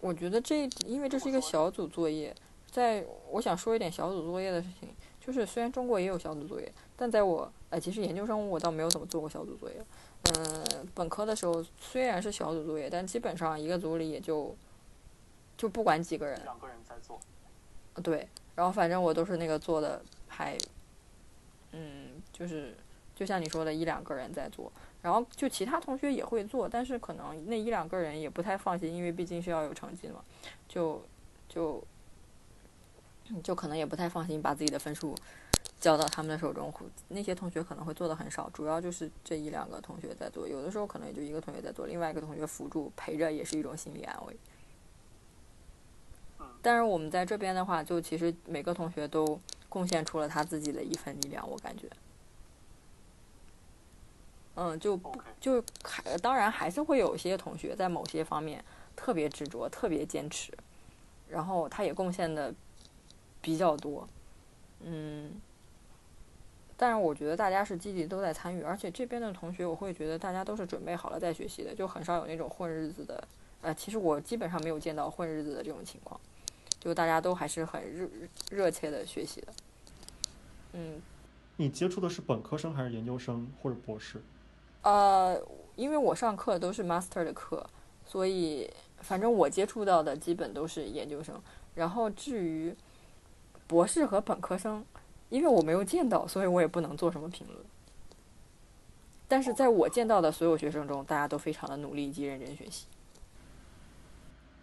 [0.01, 2.35] 我觉得这因为这是一个小组作业，
[2.71, 4.89] 在我想说一点小组作业的事情，
[5.21, 9.77] 就是虽然中国也有小组作业，但在我呃其实研究生我倒没有怎么做过小组作业。
[10.35, 14.55] 嗯，本科的时候虽然是小组作业，但基本上一个组里也就
[15.57, 17.19] 就不管几个人，两个人在做。
[18.03, 20.57] 对，然后反正我都是那个做的还，
[21.73, 22.77] 嗯，就是
[23.15, 24.71] 就像你说的，一两个人在做，
[25.03, 30.23] 然后就其他同学也会做，但是可能那一两个人也不太放心，因为毕竟是要有成绩嘛，
[30.69, 31.03] 就
[31.49, 31.83] 就
[33.43, 35.15] 就可能也不太放心把自己的分数
[35.79, 36.73] 交到他们的手中，
[37.09, 44.37] 那些同学可能会做的很少，主要就是这一两个同学在做，有的时候可能也就一个同学在做，另外一个同学辅助陪着也是一种心理安慰。
[46.61, 51.89] 但是我们在这边的话，就其实每个同学都贡献出了他自己的一份力量，我感觉。
[54.57, 58.65] 嗯，就不就还当然还是会有一些同学在某些方面
[58.97, 60.53] 特别执着、特别坚持，
[61.29, 62.53] 然后他也贡献的
[63.49, 64.07] 比较多，
[64.85, 65.33] 嗯。
[66.77, 73.27] 但是我觉得大家是积极都在参与，而且这边的同学我会觉得大家都是准备好了再学习的，就很少有那种混日子的。
[73.63, 76.21] 呃，其实我基本上没有见到混日子的这种情况。
[76.79, 78.07] 就大家都还是很热
[78.51, 79.53] 热切的学习的，
[80.75, 81.01] 嗯。
[81.57, 84.21] 你接触的是本科生还是研究生或者博士？
[84.83, 85.41] 呃，
[85.75, 87.67] 因为我上课都是 master 的课，
[88.05, 91.41] 所以反正我接触到的基本都是研究生。
[91.75, 92.73] 然后至于
[93.69, 94.85] 博士和本科生，
[95.29, 97.59] 因为我没有见到，所以我也不能做什么评论。
[99.29, 102.87] 但是在我见到的所有学生中，大家都非常的努力以及认真学习。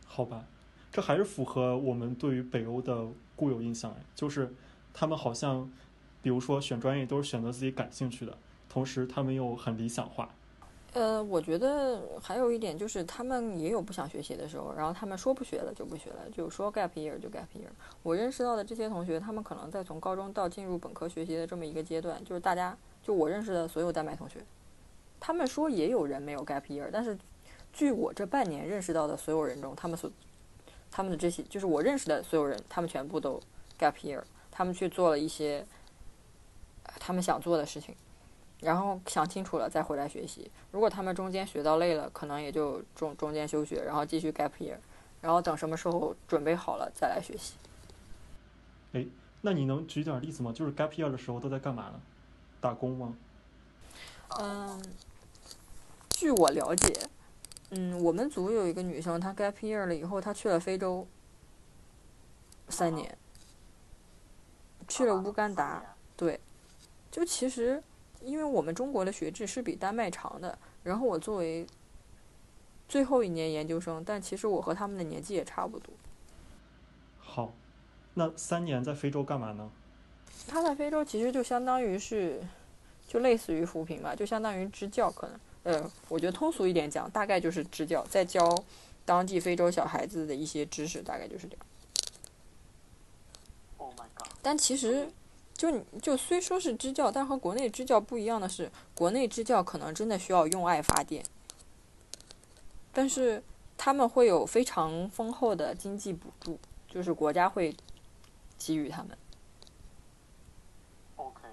[0.06, 0.44] 好吧。
[0.92, 4.56] 这还是符合我们对于北欧的固有印象哎，就是
[4.94, 5.70] 他们好像，
[6.22, 8.38] 比如说选专业都是选择自己感兴趣的，
[8.70, 10.30] 同时他们又很理想化。
[10.96, 17.68] 呃，我觉得还有一点就是他们也有不想学习的时候，然后他们说不学了就不学了，就说 gap year 就 gap year。
[18.02, 24.40] 我认识到的这些同学，他们可能在从高中到进入本科学习的这么一个阶段，就是大家就我认识的所有丹麦同学，
[25.20, 27.18] 他们说也有人没有 gap year，但是
[27.74, 30.10] 据我这半年认识到的所有人中，他们所
[30.90, 33.38] 他们的这些就是我认识的所有人，他们全部都
[33.78, 35.68] gap year，他们去做了一些
[37.02, 37.94] 他们想做的事情，
[38.66, 40.50] 然后想清楚了再回来学习。
[40.72, 44.76] 如果他们中间学到累了，可能也就中中间休学，然后继续 gap year，
[45.22, 47.54] 然后等什么时候准备好了再来学习。
[48.94, 49.06] 哎，
[49.42, 50.52] 那你能举点例子吗？
[50.52, 52.02] 就是 gap year 的时候都在干嘛呢？
[52.60, 53.16] 打工吗？
[54.40, 54.82] 嗯，
[56.10, 57.08] 据我了解。
[57.70, 61.08] 嗯，我们组有一个女生，她 gap year 了以后，她去了非洲
[62.70, 63.16] 三年，
[64.88, 65.84] 去了乌干达。
[66.16, 66.40] 对，
[67.12, 67.84] 就其实，
[68.26, 71.66] 因为我们中国的学制是比丹麦长的，然后我作为
[72.90, 75.94] 最后一年研究生，但其实我和他们的年纪也差不多。
[77.20, 77.54] 好，
[78.16, 79.70] 那三年在非洲干嘛呢？
[80.48, 82.42] 他在非洲其实就相当于是，
[83.08, 85.40] 就类似于扶贫吧，就相当于支教可能。
[85.64, 88.64] 呃，我觉得通俗一点讲，大概就是支教，在教
[89.06, 91.66] 当地非洲小孩子的一些知识，大概就是这样。
[94.42, 95.10] 但其实，
[95.58, 101.24] 就就虽说是支教，但和国内支教不一样的是，国内支教可能真的需要用爱发电，
[102.92, 103.42] 但是
[103.78, 107.76] 他们会有非常丰厚的经济补助，就是国家会
[108.58, 109.18] 给予他们。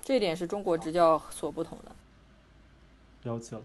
[0.03, 1.93] 这点是中国支教所不同的。
[3.23, 3.62] 了解了。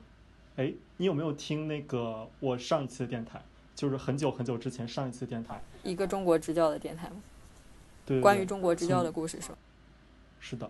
[0.58, 3.42] 哎，你有没有听那个我上一期的电台？
[3.74, 7.16] 就是很久很久之前上一次电台，一个中国支教的电台吗？
[8.06, 9.52] 对，关于中国支教的故事是
[10.40, 10.70] 是的，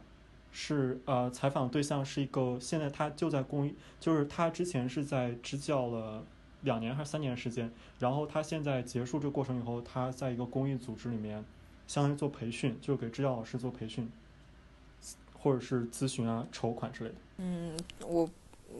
[0.52, 6.24] 是呃，采访对象是一个，现在他就在公益，就是他之前是在支教了
[6.62, 11.44] 两年还是三年时间，然后他现在结束这个过程以后，他在一个公益组织里面，
[11.88, 14.12] 相当于做培训，就给支教老师做培训，
[15.40, 17.16] 或者是咨询啊、筹款之类的。
[17.38, 18.30] 嗯，我。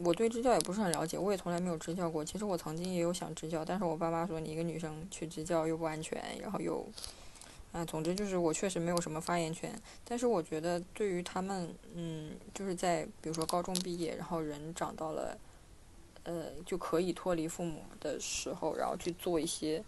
[0.04, 2.22] 我对支教也不是很了解，我也从来没有支教过。
[2.22, 6.86] 其实我曾经也有想支教，但是我爸妈说你一个女生去支教又不安全，然后又，
[7.72, 9.70] 啊，总之就是我确实没有什么发言权。
[10.04, 15.36] 但是我觉得对于他们，嗯，就是在比如说高中毕业，然后人长到了，
[16.24, 19.84] 呃，就可以脱离父母的时候，然后去做一些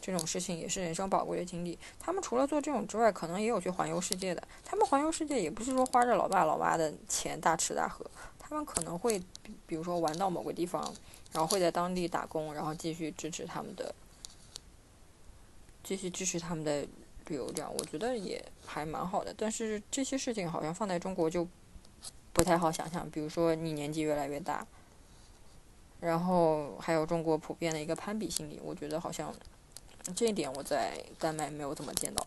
[0.00, 1.78] 这种事情，也是人生宝贵的经历。
[1.98, 4.42] 他们除了做这种之外，可能也有去环游世界的。
[4.64, 8.04] 他们环游世界也不是说花着老爸老妈的钱大吃大喝。
[8.38, 9.20] 他们可能会，
[9.66, 10.94] 比如说玩到某个地方，
[11.32, 13.94] 然后会在当地打工，然后继续支持他们的，
[15.82, 16.86] 继续支持他们的
[17.28, 19.34] 旅游，这样我觉得也还蛮好的。
[19.36, 21.46] 但是这些事情好像放在中国就
[22.32, 23.08] 不太好想象。
[23.10, 24.66] 比如说你年纪越来越大，
[26.00, 29.34] 然后还有中国普遍的一个攀比心理，我觉得好像
[30.14, 32.24] 这一点我在丹麦没有怎么见到。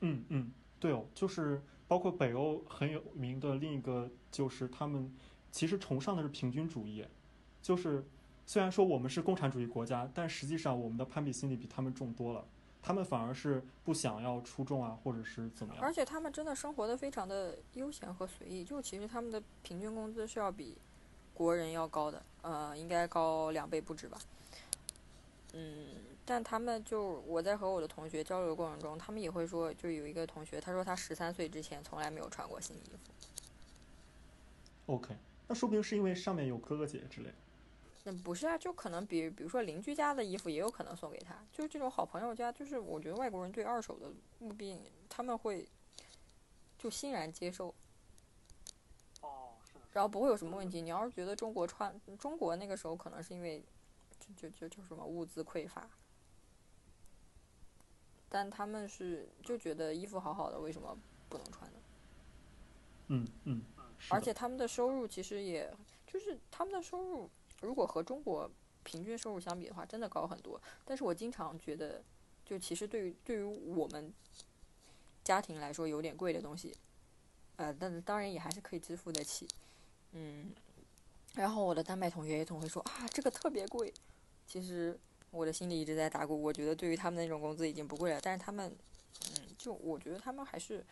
[0.00, 1.62] 嗯嗯，对哦，就是。
[1.88, 5.08] 包括北欧很有名的另一个，就是他们
[5.52, 7.06] 其实崇尚的是平均主义，
[7.62, 8.04] 就是
[8.46, 12.44] 虽然说我们是共产主义国家，但实际上我们的攀比心理比他们重多了。
[12.80, 15.82] 他们反而是不想要出众啊，或者是怎么样。
[15.82, 20.78] 而且他们真的生活的非常的悠闲和随意，就其实他们的平均工资是要比
[21.34, 24.16] 国人要高的，呃，应该高两倍不止吧。
[25.52, 25.88] 嗯。
[26.28, 32.98] 但他们就我在和我的同学交流的过程中，他们也会说，就有一个同学，他说他十三岁之前从来没有穿过新衣服。
[34.86, 35.14] OK，
[35.46, 37.34] 那说不定是因为上面有哥哥姐姐之类的。
[38.08, 45.68] 那不是啊，就可能比比如说邻居家的衣服也有可能送给他，就是这种好朋友家，就是我觉得外国人对二手的物品他们会
[46.78, 47.74] 就欣然接受。
[49.22, 49.80] 哦，是的。
[49.92, 50.80] 然后不会有什么问题。
[50.80, 53.64] 你要是觉得中国穿中国那个时候可能是因为
[54.38, 55.90] 就就就什么物资匮乏。
[58.28, 60.96] 但他们是就觉得衣服好好的，为什么
[61.28, 61.78] 不能穿呢？
[63.08, 63.62] 嗯嗯，
[64.10, 65.72] 而且他们的收入其实也
[66.06, 68.50] 就是他们的收入，如果和中国
[68.82, 70.60] 平均收入相比的话，真的高很多。
[70.84, 72.02] 但是我经常觉得，
[72.44, 74.12] 就其实对于对于我们
[75.24, 76.76] 家庭来说有点贵的东西，
[77.56, 79.48] 呃，但当然也还是可以支付得起。
[80.12, 80.52] 嗯，
[81.34, 83.92] 然后我的丹麦同学也总会说啊，这个特别贵。
[84.46, 84.98] 其实。
[85.32, 88.74] 我的心里一直在打鼓，我觉得对于他们那种工资已经不贵了，但是他们，
[89.34, 90.82] 嗯，就我觉得他们还是，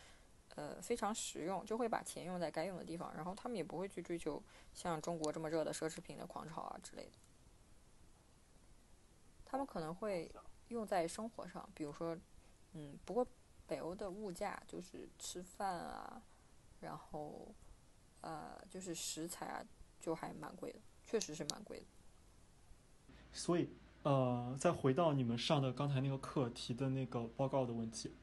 [0.55, 7.13] 呃，非常实用，就会把钱用在该用的地方，然后他们也不会去追求像中国这么热的奢侈品的狂潮啊之类的。
[9.45, 10.31] 他们可能会
[10.69, 12.17] 用在生活上，比如说，
[12.73, 13.27] 嗯，不过
[13.67, 16.23] 北欧的物价就是吃饭啊，
[16.81, 17.55] 然后，
[18.21, 19.65] 呃，就是食材啊，
[20.01, 21.87] 就还蛮贵的，确实是蛮贵的。
[23.33, 23.69] 所以。
[24.05, 28.15] 呃，再回到你们上的刚才那个课提的那个报告的问题，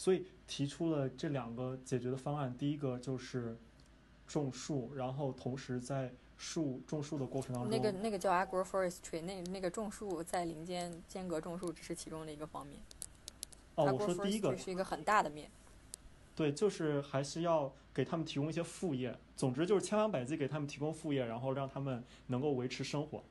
[0.00, 2.56] 所以提出了这两个解决的方案。
[2.56, 3.54] 第一个就是
[4.26, 12.80] 种树，然后同时在树种树的过程当中，那个那个叫 agroforestry，那那个种树在林间间隔种树只是其中的一个方面。
[13.74, 15.50] 哦，我说第一个是一个很大的面。
[16.34, 19.14] 对，就是还是要给他们提供一些副业。
[19.36, 23.22] 总之就是千方百计给他们提供副业，然后让他们能够维持生活。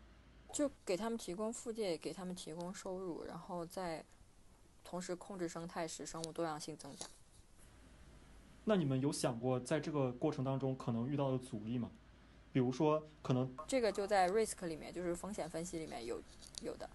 [0.53, 4.05] 就给他们提供副业，给他们提供收入，然后在
[4.89, 7.05] 同时控制生态，使生物多样性增加。
[8.63, 11.91] 那你们有想过在这个过程当中可能遇到的阻力吗？
[12.51, 16.19] 比如说，可能这个就在 risk 里面，就是风险分析里面有
[16.63, 16.89] 有的。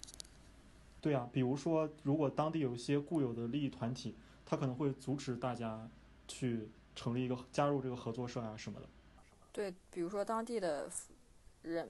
[1.00, 5.88] 对啊，比如说，如果当地有一些固有的利益团体，他可能会阻止大家
[6.26, 8.88] 去成立一个加入这个合作社啊什么的。
[9.52, 10.90] 对，比如说当地的
[11.62, 11.88] 人。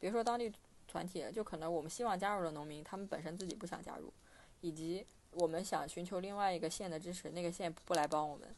[0.00, 0.52] 比如说当地
[0.88, 4.12] 团体，就可能我们希望加入的农民，他们本身自己不想加入，
[4.60, 8.48] 以及我们想寻求另外一个县的支持，那个县不来帮我们。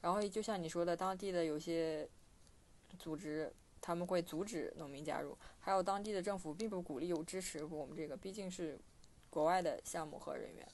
[0.00, 2.08] 然后就像你说的，当地的有些
[2.98, 8.78] 组织，他们会阻止农民加入，还有当地的政府并不鼓励有支持我们这个，毕竟是
[9.30, 10.68] 国外的项目和人员。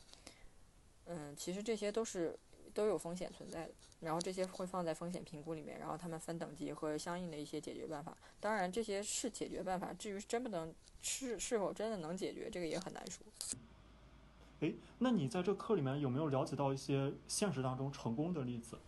[1.07, 2.38] 嗯，其实这些都是
[2.75, 3.73] 都有风险存在的。
[4.01, 8.16] 然后这些会放在风险评估里面，然后他们分等级和相应的一些解决办法。
[8.40, 13.27] 当然，这些是解决办法，至于真不能是是否真的能解决，这个也很难说。
[14.61, 18.79] 诶，那你在这课里面有没有了解到一些现实当中成功的例子？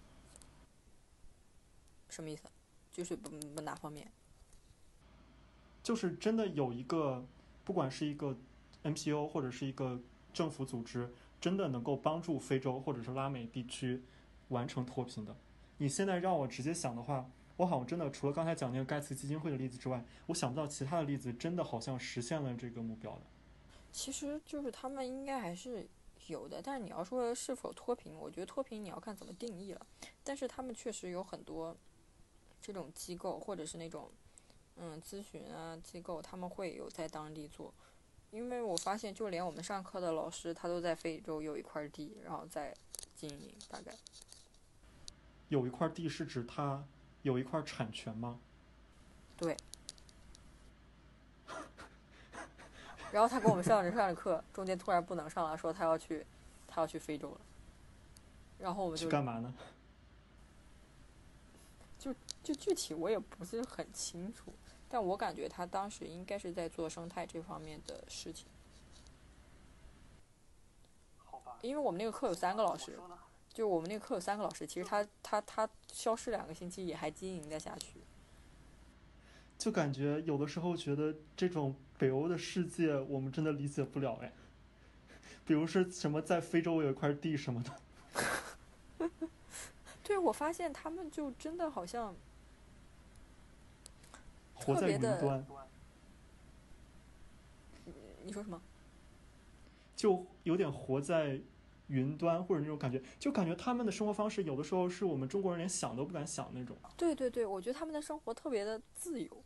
[2.09, 2.45] 什么意思？
[2.93, 4.11] 就是不不哪方面？
[5.83, 7.25] 就是真的有一个，
[7.64, 8.37] 不管是一个
[8.85, 10.01] NPO 或者是一个
[10.33, 11.11] 政府组织，
[11.41, 14.03] 真的能够帮助非洲或者是拉美地区。
[14.49, 15.35] 完成脱贫的，
[15.79, 23.23] 你现在让我直接想的话，我好像真的除了刚才讲那个盖茨基金会的例子之外，我想不到其他的例子真的好像实现了这个目标的。
[23.93, 25.86] 其实就是他们应该还是
[26.28, 29.86] 有的，但是你要说是否脱贫，我觉得脱贫你要看怎么定义了。
[30.24, 31.76] 但是他们确实有很多，
[32.61, 34.11] 这种机构或者是那种
[34.76, 37.72] 嗯咨询啊机构，他们会有在当地做。
[38.30, 42.74] 因为我发现，就连我们上课的老师，他都在非洲有一块地，然后在
[43.14, 43.55] 经营。
[43.68, 43.93] 大概
[45.51, 46.82] 有一块地是指他
[47.20, 48.40] 有一块产权吗？
[49.36, 49.55] 对。
[53.13, 56.27] 然后他给我们上着上着课，中间突然不能上了，说他要去，
[56.67, 57.41] 他要去非洲了。
[58.59, 59.53] 然后我们就去干嘛呢？
[61.99, 64.53] 就就具体我也不是很清楚。
[64.89, 68.47] 但我感觉他当时应该是在做生态这方面的事情，
[71.63, 72.99] 因为我们那个课有三个老师，
[73.55, 78.03] 就我们那个课有三个老师，其实他他他消失两个星期也还经营的下去。
[79.63, 84.33] 就感觉有的时候觉得这种北欧的世界我们真的理解不了哎，
[85.47, 89.09] 比如说什么在非洲有一块地什么的。
[90.03, 92.13] 对，我发现他们就真的好像。
[94.55, 95.47] 活在云端，
[98.25, 98.61] 你说什么？
[99.95, 101.41] 就有点活在
[101.87, 106.77] 云端，或者那种感觉，就感觉他们的生活方式有的时候是我们中国人连想都不敢想那种。
[106.97, 109.45] 对对对，我觉得他们的生活特别的自由，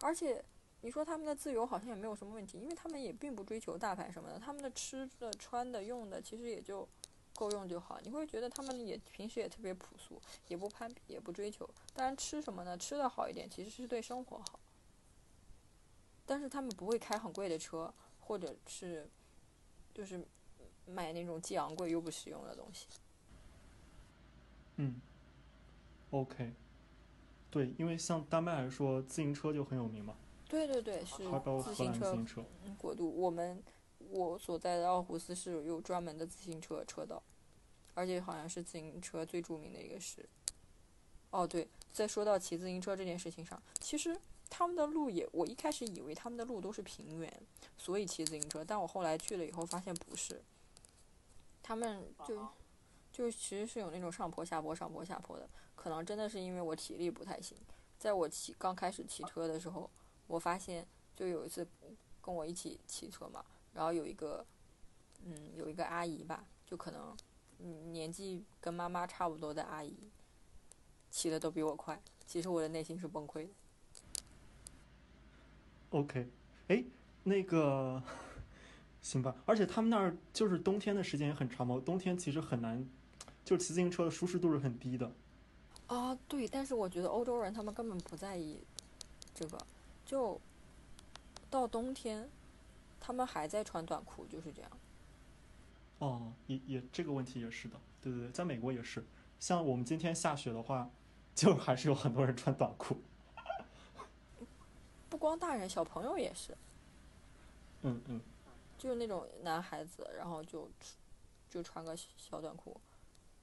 [0.00, 0.44] 而且
[0.80, 6.86] 你说他们的自由好像也没有什么问题，因为他们也并不追求大牌什么的，他们的吃的、穿的、用的其实也就
[7.34, 7.98] 够用就好。
[8.02, 11.68] 你会觉得他们也平时也特别朴素，也不攀比，也不追求。
[11.94, 12.76] 当然，吃什么呢？
[12.76, 14.60] 吃的好一点，其实是对生活好。
[16.26, 19.08] 但是他们不会开很贵的车，或者是，
[19.92, 20.26] 就是
[20.86, 22.86] 买那种既昂贵又不实用的东西。
[24.76, 25.00] 嗯
[26.10, 26.52] ，OK，
[27.54, 30.16] 对，因为像丹麦来说，自行车就很有名嘛。
[30.48, 31.22] 对对对，是
[31.62, 32.18] 自行车
[32.76, 33.08] 国度。
[33.08, 33.62] 我们
[34.10, 37.22] 我所在的奥胡斯是有专门的自行车车道，
[37.94, 40.28] 而且好像是自行车最著名的一个市。
[41.30, 47.32] 哦，对，在说到骑自行车这件事情上，其实他们的路也，我一开始以为他们的路都是平原，
[47.78, 48.64] 所以骑自行车。
[48.64, 50.42] 但我后来去了以后发现不是，
[51.62, 52.48] 他们就
[53.12, 55.48] 就其实是有那种上坡下坡、上坡下坡的。
[55.84, 57.58] 可能真的是因为我体力不太行，
[57.98, 59.90] 在我骑刚开始骑车的时候，
[60.26, 61.68] 我发现就有一次
[62.22, 64.46] 跟我一起骑车嘛，然后有一个
[65.26, 67.14] 嗯有一个阿姨吧，就可能
[67.92, 69.94] 年纪跟妈妈差不多的阿姨。
[71.10, 73.50] 骑的都比我快，其实我的内心是崩溃的。
[75.90, 76.30] OK，
[76.68, 76.82] 哎，
[77.24, 78.02] 那个
[79.02, 82.88] 行吧，而且他们那儿就是冬天的时间也很长嘛，冬天其实很难，
[83.44, 85.12] 就是骑自行车的舒适度是很低的。
[85.86, 88.60] 啊，对，但是我觉得欧洲人他们根本不在意
[89.34, 89.58] 这个，
[90.04, 90.40] 就
[91.50, 92.28] 到冬天，
[93.00, 94.70] 他们还在穿短裤，就是这样。
[95.98, 99.04] 哦，也也这个问题也是的，对对对，在美国也是，
[99.38, 100.90] 像我们今天下雪的话。
[101.34, 102.96] 就还是有很多人穿短裤，
[105.10, 106.56] 不光大人，小朋友也是。
[107.82, 108.20] 嗯嗯。
[108.78, 110.70] 就是那种男孩子，然后就
[111.50, 112.80] 就穿个小短裤。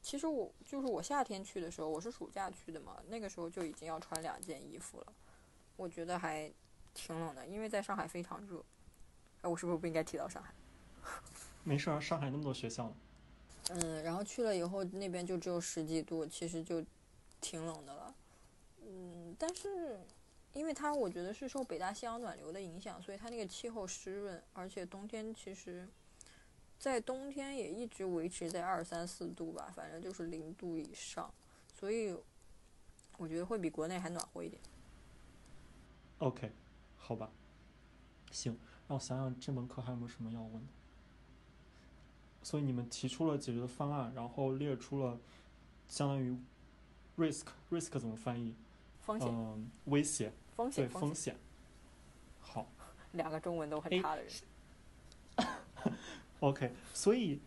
[0.01, 5.13] 其实我就是我夏天去的时候，我是暑假去的嘛，那个时候就已经要穿两件衣服了。
[5.75, 6.51] 我觉得还
[6.93, 8.63] 挺冷的，因为在上海非常热。
[9.41, 10.53] 哎，我是不是不应该提到上海？
[11.63, 12.93] 没事啊，上海那么多学校。
[13.69, 16.83] 嗯，然后去了以后，那边就只有十几度，其实就。
[17.43, 18.15] 挺冷的了，
[18.85, 19.99] 嗯，但是，
[20.53, 25.89] 因为它我觉得是受北大西洋暖流的影响，所以它那个气候湿润，而且冬天其实，
[26.81, 31.31] 在冬天也一直维持在二三四度吧，反正就是零度以上，
[31.75, 32.17] 所以
[33.17, 34.59] 我觉得会比国内还暖和一点。
[36.17, 36.51] OK，
[36.97, 37.29] 好吧，
[38.31, 38.57] 行，
[38.87, 40.67] 让我想想这门课还有没有什么要问的。
[42.41, 45.19] 所以你们提出了解决的方案，然后列出了
[45.87, 46.35] 相当于。
[47.17, 48.55] risk risk 怎么翻译？
[49.01, 49.27] 风险。
[49.29, 50.31] 嗯，威胁。
[50.55, 50.87] 风险。
[50.87, 51.35] 对，风险。
[52.39, 52.65] 好。
[53.11, 54.31] 两个中文都很差的人。
[56.41, 57.39] OK，所以，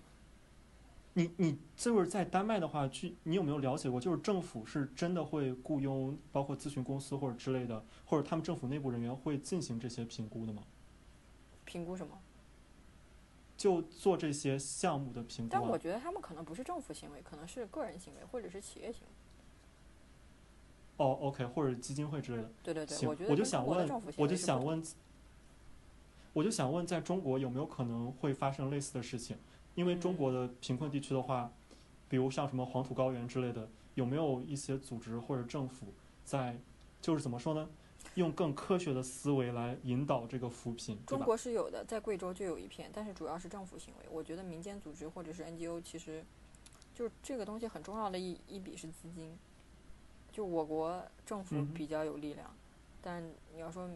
[1.13, 4.01] 你你就是在丹麦的话，去你有没有了解过？
[4.01, 10.65] 就是政府是真的会雇佣，包括咨询公司或者之类的，或者他们政府内部人员会进行这些评估的吗？
[11.65, 12.19] 评估什么？
[13.57, 15.51] 就做这些项目的评估。
[15.53, 19.13] 但我觉得他们可能不是政府行为，可能是个人行为，或者是企业行为。
[20.97, 22.53] 哦，OK，或者基金会之类的。
[22.63, 24.81] 对对对，行，我就想问，我就想问，
[26.35, 29.39] 我就想问，在中国有没有可能会发生类似的事情？
[29.75, 31.51] 因为中国的贫困地区的话，
[32.09, 35.87] 比如像什么黄土高原之类的，有没有一些组织或者政府
[36.25, 36.59] 在，
[37.01, 37.69] 就是怎么说呢？
[38.17, 40.99] 用更科学的思维来引导这个扶贫。
[41.07, 44.07] 中国是有的，在贵州就有一片，但是主要是政府行为。
[44.11, 46.25] 我觉得民间组织或者是 NGO，其实
[46.95, 49.37] 就是这个东西很重要的一一笔是资金。
[50.31, 52.55] 就我国政府比较有力量，
[53.01, 53.25] 但
[53.55, 53.89] 你要说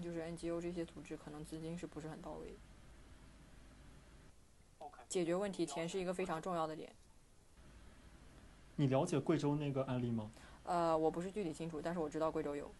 [0.00, 2.54] 就是 NGO 这些组织，可能资金是不是很到位？
[5.08, 6.90] 解决问题，钱是一个非常重要的点。
[8.76, 10.30] 你了解贵州那个案例吗？
[10.64, 12.70] 呃，我不是具体清楚，但是我知道贵州有，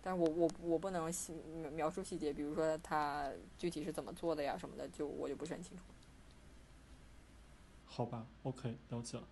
[0.00, 3.28] 但是我我我不能细描描述细节，比如说他
[3.58, 5.82] 具体是怎么做的呀什么的，就我就不是很清楚。
[7.86, 9.24] 好吧，OK，了解了。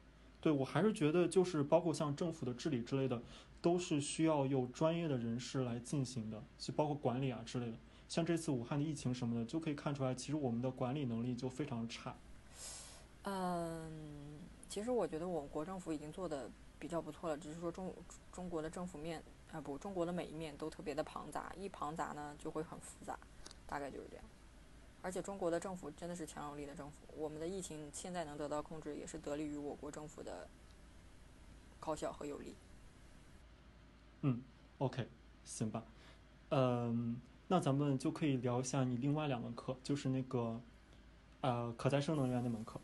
[0.43, 3.22] 对我还是觉得，就是包括像政府的治理之类的，
[3.62, 7.76] 都是需要有专业的人士来进行的，就包括管理啊之类的。
[8.09, 12.14] 像这次武汉的疫情什么的，就可以看出来，其实我们的管理能力就非常差。
[13.22, 17.95] 嗯，其实我觉得我国政府已经做的比较不错了，只是说中
[18.32, 19.22] 中国的政府面
[19.53, 23.16] 啊不，中国的每一面都特别的庞杂，一庞杂呢就会很复杂，
[23.64, 24.24] 大概就是这样。
[25.03, 30.48] 而且中国的政府真的是强有力的政府，我们的疫情现在能得到控制，也是得力于我国政府的
[31.80, 32.55] 高效和有力。
[34.22, 34.40] 嗯
[34.78, 35.09] OK，
[35.44, 35.82] 行吧。
[36.50, 40.61] 嗯，那咱们就可以聊一下你另外两门课，就是那个
[41.40, 42.80] 呃可再生能源那门课。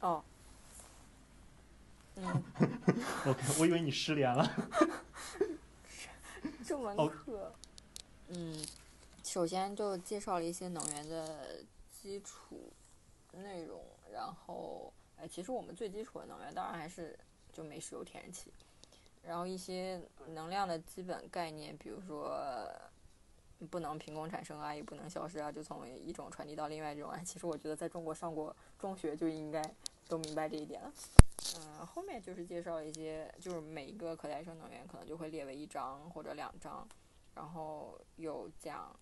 [0.00, 0.24] 哦，
[2.16, 2.24] 嗯，
[3.26, 4.50] OK，我以为你失联了。
[6.64, 7.52] 这门哦课，
[8.28, 8.66] 嗯，
[9.30, 12.72] 首先就介绍了一些能源的基础
[13.30, 13.80] 内容，
[14.12, 17.16] 然后，哎，其实我们最基础的能源当然还是
[17.52, 18.52] 就煤、石油、天然气，
[19.22, 22.36] 然后一些能量的基本概念，比如说
[23.70, 27.22] 不能凭空产生啊，也不能消失啊，就从一种传递到另外一种啊。
[27.24, 29.62] 其实我觉得在中国上过中学就应该
[30.08, 30.92] 都明白这一点了。
[31.56, 36.84] 嗯，后面就是介绍一些，就是每一个可再生能源可能就会列为一章或者两章，
[37.36, 38.92] 然后有讲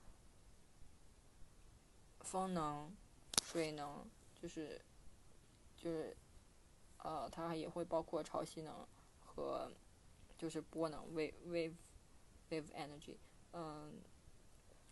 [2.30, 2.94] 风能、
[3.42, 4.78] 水能，就是
[5.74, 6.14] 就是
[6.98, 8.86] 呃，它也会包括潮汐能
[9.18, 9.72] 和
[10.36, 11.72] 就是波能 wave wave
[12.50, 13.16] wave energy，
[13.52, 13.94] 嗯，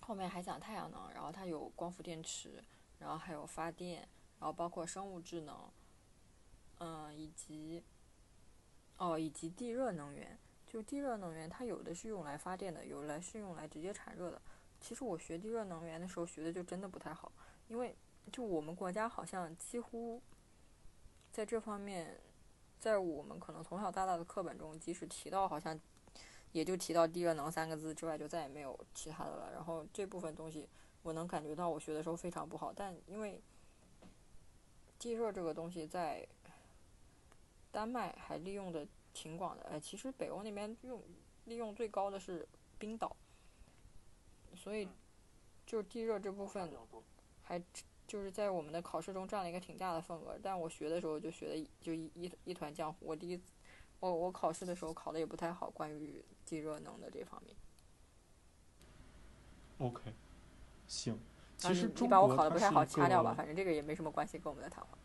[0.01, 2.65] 后面还讲太阳能，然后它有光伏电池，
[2.99, 4.09] 然后还有发电，
[4.41, 5.71] 然后包括生物智能。
[6.79, 7.83] 嗯，以及
[8.99, 14.41] 哦，以及地热能源，就地热能源，它有的是用来发电的，有的是用来直接产热的。
[14.87, 17.33] 其实我学地热能源的时候学的就真的不太好，
[17.67, 17.97] 因为
[18.31, 20.23] 就我们国家好像几乎
[21.33, 22.21] 在这方面，
[22.79, 25.77] 在我们可能从小到大的课本中，即使提到，好像
[26.53, 29.51] 也就提到地热能三个字之外，就再也没有其他的了。
[29.53, 30.69] 然后这部分东西，
[31.03, 33.43] 我能感觉到我学的时候非常不好，但因为
[35.01, 36.25] 地热这个东西在
[37.73, 41.03] 丹麦还利用的挺广的，哎，其实北欧那边用
[41.47, 42.47] 利用最高的是
[42.79, 43.17] 冰岛，
[44.57, 44.89] 所以
[45.67, 46.71] 就是地热这部分
[47.43, 47.63] 还
[48.07, 50.39] 就是在我们的考试中占了一个挺大的份额。
[50.43, 53.41] 但我学的时候就学的就一一一团浆糊，我第一
[54.01, 57.55] 我我考试的时候考的也不太好，关于地热能的这方面。
[59.79, 60.13] OK，
[60.87, 61.15] 行。
[61.15, 61.19] 啊
[61.59, 64.99] 其实中你你把我考的不太好一掐掉吧，反正这个也没什么关系跟我们的谈话。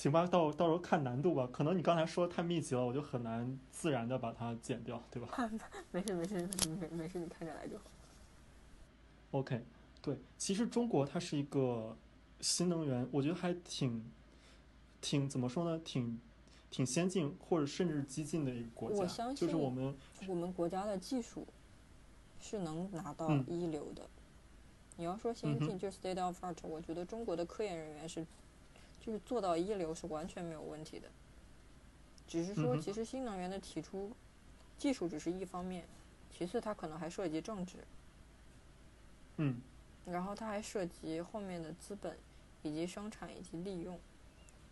[0.05, 1.49] 行吧，到到时候看难度吧。
[1.51, 5.27] 可能你刚才说的太密集了，我就很难自然的把它剪掉，对吧
[5.91, 6.47] 没事没事
[6.79, 7.85] 没没事，你看着来就好。
[9.31, 9.63] ？OK，
[10.03, 11.97] 对，其实中国它是一个
[12.39, 14.05] 新能源，我觉得还挺
[15.01, 16.21] 挺怎么说呢，挺
[16.69, 18.97] 挺先进或者甚至激进的一个国家。
[18.97, 19.95] 我相信就是我们
[20.27, 21.47] 我们国家的技术
[22.39, 24.07] 是能拿到嗯一流的。
[24.97, 28.23] 你要说先进，就是 state of art，我觉得中国的科研人员是，
[29.05, 31.07] 就是做到一流是完全没有问题的。
[32.27, 34.11] 只是说，其实新能源的提出，
[34.79, 35.85] 技术只是一方面，
[36.31, 37.77] 其次它可能还涉及政治，
[39.37, 39.61] 嗯。
[40.05, 42.17] 然后它还涉及后面的资本，
[42.63, 43.99] 以及生产以及利用，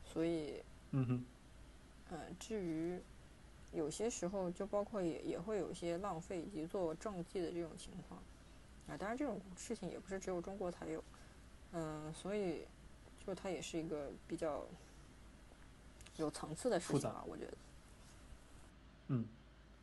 [0.04, 1.26] 所以嗯哼。
[2.12, 3.00] 嗯，至于
[3.72, 8.20] 有些时候就包括也也会有一些浪费以及做政绩的这种情况。
[8.88, 11.04] 啊，当然这种事情也不是只有中国才有，
[11.72, 12.68] 嗯，所以
[13.26, 14.66] 就它也是一个比较
[16.18, 17.54] 有层次的事情吧，我觉得。
[19.08, 19.26] 嗯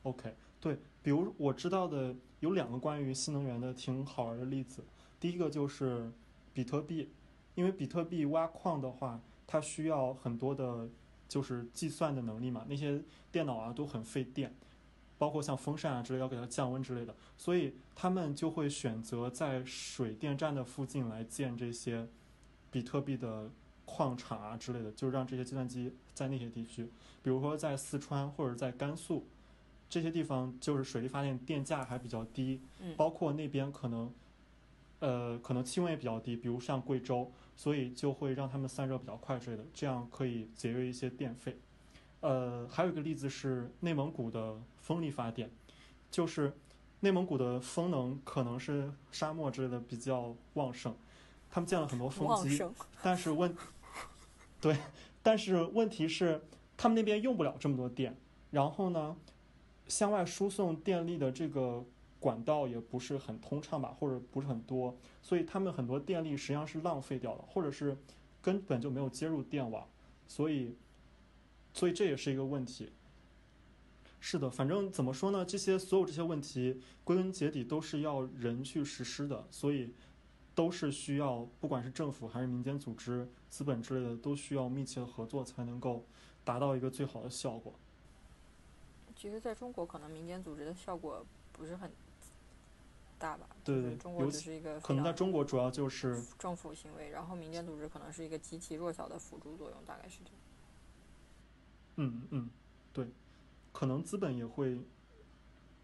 [0.03, 4.83] ，OK，对，比如我知道的有两个关于新能源的挺好玩的例子。
[5.19, 6.11] 第一个就是
[6.55, 7.11] 比特币，
[7.55, 10.89] 因为比特币挖矿的话，它需要很多的，
[11.29, 14.55] 就是计算的能力嘛，那些电脑啊都很费电，
[15.19, 22.09] 包括像风扇啊之类要给它降温之类的，所以他们就会选择在水电站的附近来建这些
[22.71, 23.51] 比特币的
[23.85, 26.85] 矿场啊之类的，就是让这些计算机在那些地区。
[27.23, 29.27] 比如说在四川或者在甘肃
[29.89, 34.13] 这些地方，就是水力发电电价还比较低，嗯包括那边可能
[35.01, 41.59] 呃，可能气温也比较低，比如像贵州，所以就会让他们散热比较快之类的，这样可以节约一些电费。
[42.21, 45.51] 呃，还有一个例子是内蒙古的风力发电，
[46.11, 46.53] 就是
[47.01, 50.95] 内蒙古的风能可能是沙漠之类的比较旺盛，
[51.51, 52.63] 他们建了很多风机，
[53.03, 53.55] 但是问，
[54.61, 54.77] 对，
[55.23, 56.41] 但是问题是
[56.77, 58.17] 他们那边用不了这么多电，
[58.51, 59.17] 然后呢，
[59.89, 61.85] 向外输送电力的这个
[62.19, 67.97] 管道也不是很通畅吧，或者不是很多，所以他们很多电力实际上是浪费掉了，或者是
[68.41, 69.87] 根本就没有接入电网，
[70.29, 70.77] 所以，
[71.75, 72.93] 所以这也是一个问题。
[74.23, 75.45] 是的，反正怎么说呢？
[75.45, 79.95] 这些所有这些问题，归根结底都是要人去实施的，所以
[80.55, 86.05] 都是需要，不管是政府还是民间组织、资本之类的，都需要密切的合作，才能够
[86.45, 87.73] 达到一个最好的效果。
[89.17, 91.91] 其实在中国，可能民间组织的效果不是很
[93.19, 93.47] 大吧？
[93.63, 100.39] 对对中国只是一个可能在中国主要就是政府行为，然后民间组织可能是一个极其弱小的辅助作用，大概是这样。
[101.97, 102.51] 嗯嗯，
[102.95, 103.09] 对，
[103.73, 104.81] 可能资本也会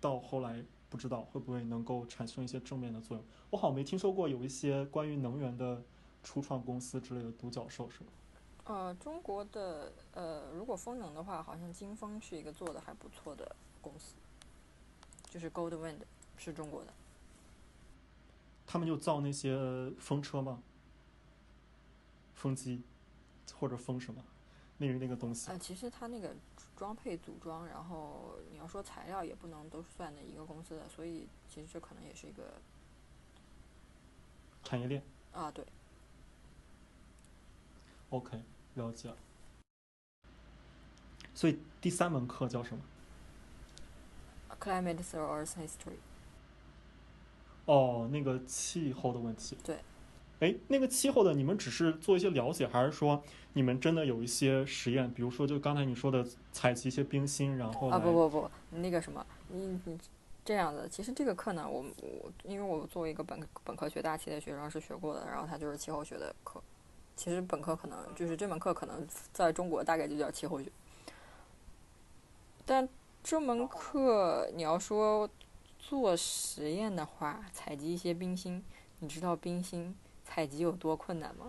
[0.01, 3.25] 到后来不知道会不会能够产生一些正面的作用。
[3.51, 5.83] 我好像没听说过有一些关于能源的
[6.23, 8.11] 初创公司之类的独角兽是吗？
[8.65, 14.15] 呃，中国的呃，如果风能的话，好像金风是一个做的还不错的公司，
[15.31, 15.99] 就是 Goldwind
[16.37, 16.93] 是中国的。
[18.67, 19.57] 他们就造那些
[19.99, 20.63] 风车吗？
[22.35, 22.83] 风机
[23.55, 24.23] 或者风什么？
[24.79, 26.35] 那个那个东西呃，其实它那个
[26.77, 32.61] 装配组装，然后你要说材料也不能都算的一个公司的，所以其实这可能也是一个
[34.63, 35.03] 产业链。
[35.33, 35.65] 啊，对
[38.11, 38.43] ，OK，
[38.75, 39.13] 了解。
[41.35, 42.83] 所以第三门课叫什么
[44.61, 45.99] ？Climate through Earth History。
[47.67, 49.57] 哦，那个气候的问题。
[49.65, 49.81] 对。
[50.41, 53.23] 哎，那个气候的，你们只是做一些了解，还是说
[53.55, 55.11] 你们真的有一些实验？
[55.15, 59.99] 比如说，就刚才你说的，采集一些冰芯，然后啊不不不，那个什么，你你
[60.45, 66.63] 这样的，其实这个课呢，我我因为我作为一个本本科学大气的学生是学过的，然后它就是气候学的课。
[67.17, 70.71] 其实本科可能就是这门课可能在中国大概就叫气候学，
[72.67, 72.87] 但
[73.25, 75.27] 这门课你要说
[75.79, 78.63] 做实验的话，采集一些冰芯，
[78.99, 79.97] 你知道冰芯
[80.27, 81.47] 采集有多困难吗？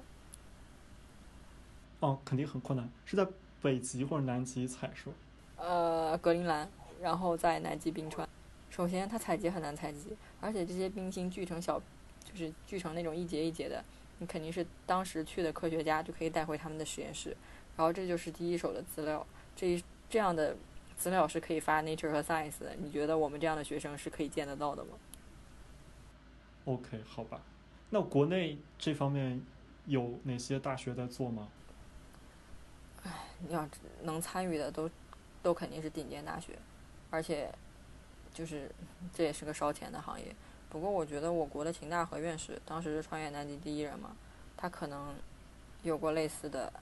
[2.00, 3.28] 哦，肯定很困难，是在
[3.60, 5.16] 北极或者南极采是吧？
[5.58, 6.70] 呃，格陵兰，
[7.02, 8.30] 然后在南极冰川。
[8.70, 11.82] 首先，它采集很难采集，而且这些冰芯聚成小，
[12.24, 13.84] 就是聚成那种一节一节的，
[14.20, 17.36] 你肯定是当时去的科学家就可以带回他们的实验室，
[17.76, 19.26] 然后这就是第一手的资料，
[19.56, 20.56] 这一这样的
[20.96, 22.76] 资料是可以发 Nature 和 Science 的。
[22.78, 24.92] 你觉得我们这样的学生是可以见得到的吗
[26.66, 27.42] ？OK，好吧。
[27.90, 29.42] 那国内这方面
[29.86, 31.48] 有哪些大学在做吗？
[33.48, 33.70] 你要
[34.02, 34.90] 能参与的都
[35.44, 36.58] 都肯定是顶尖大学，
[37.12, 37.54] 而且
[38.34, 38.70] 就是
[39.14, 40.36] 这也是个烧钱的行业。
[40.70, 44.16] 不过我觉得我国的秦大和院士当时是穿越南极第一人嘛，
[44.58, 45.14] 他可能
[45.84, 46.74] 有过类似的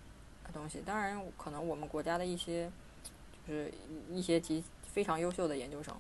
[0.54, 0.82] 东西。
[0.86, 2.72] 当然，可能我们国家的一些
[3.48, 3.72] 就是
[4.10, 5.96] 一些极非常优秀的研究生，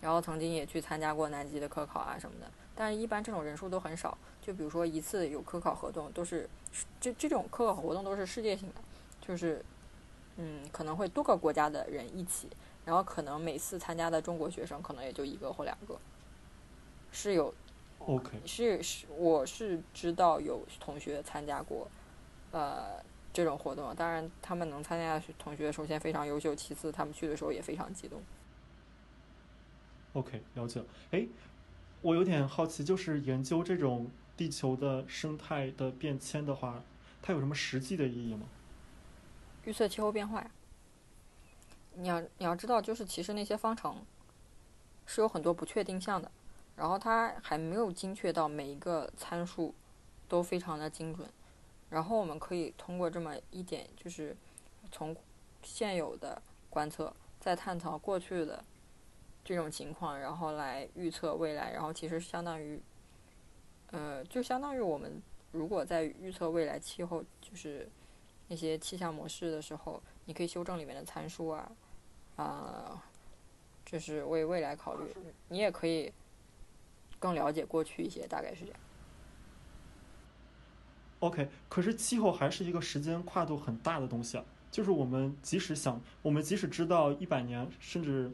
[0.00, 2.50] 然后曾经也去参加过南极的科考啊什么的。
[2.80, 4.16] 但是，一般这种人数都很少。
[4.40, 6.48] 就比如说一次有科考活动，都是
[7.00, 8.74] 这这种科考活动都是世界性的。
[9.20, 9.64] 就是，
[10.36, 12.48] 嗯，可能会多个国家的人一起，
[12.84, 15.98] 然后可能每次参加的中国学生可能也就一个或两个，
[17.10, 17.52] 是有
[17.98, 21.88] OK，是是我是知道有同学参加过，
[22.52, 23.02] 呃，
[23.32, 23.92] 这种活动。
[23.96, 28.22] 当然，他们能参加的同学首先非常优秀，其次他们去的时候也非常激动。
[30.14, 30.86] OK，了解了。
[31.10, 31.26] 哎，
[32.00, 36.82] 我有点好奇，就是研究这种地球的生态的变迁的话，
[37.20, 38.46] 它有什么实际的意义吗？
[39.64, 40.50] 预测气候变化呀。
[41.94, 43.96] 你要你要知道，就是其实那些方程
[45.06, 46.30] 是有很多不确定项的，
[46.76, 49.74] 然后它还没有精确到每一个参数
[50.28, 51.28] 都非常的精准。
[51.90, 54.36] 然后我们可以通过这么一点，就是
[54.92, 55.16] 从
[55.62, 56.40] 现有的
[56.70, 58.62] 观测，再探讨过去的
[59.48, 61.72] 这种情况，然后来预测未来。
[61.72, 62.78] 然后其实相当于，
[63.92, 65.22] 呃，就相当于我们
[65.52, 67.88] 如果在预测未来气候，就是
[68.48, 71.72] 那些气象模式的时候，你可以修正里面的参数啊，
[72.36, 73.02] 啊、
[73.86, 75.16] 这是为未来考虑。
[75.48, 76.12] 你也可以
[77.18, 78.80] 更了解过去一些，大概是这样。
[81.20, 84.44] OK，可是气候还是一个时间跨度很大的东西啊。
[84.70, 88.30] 就是我们即使想，我们即使知道一百年甚至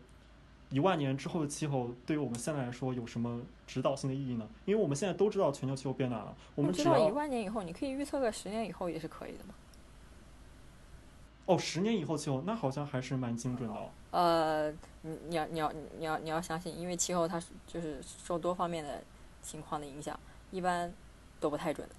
[0.74, 4.48] 一万年之后的气候对于我们现在来说有什么指导性的意义呢？
[4.64, 9.54] 因为我们现在都知道全球气候变暖了，我们知道一万年以后，你可以预测个十年以后也是可以的嘛。
[11.46, 13.88] 哦，十年以后气候，那好像还是蛮精准的哦。
[14.10, 14.72] 呃，
[15.02, 19.00] 你你要你要你要你要相信，因为气候它是就是受多方面的
[19.42, 20.18] 情况的影响，
[20.50, 20.92] 一般
[21.38, 21.94] 都不太准的。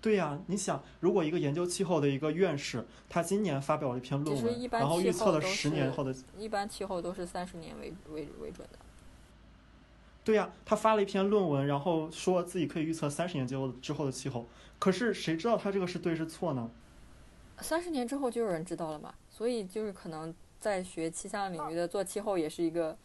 [0.00, 8.78] 对呀、你想，如果一个研究气候的一个院士，他今年发表了一篇论文然后预测了十年后的，一般气候都是三十年为为为准的。
[10.24, 14.46] 对呀、他发了一篇论文，然后说自己可以预测三十年之后之后的气候，
[14.78, 16.70] 可是谁知道他这个是对是错呢？
[17.58, 22.96] 三十年之后就有人知道了嘛，所以就是可能在学气象领域的做气候也是一个，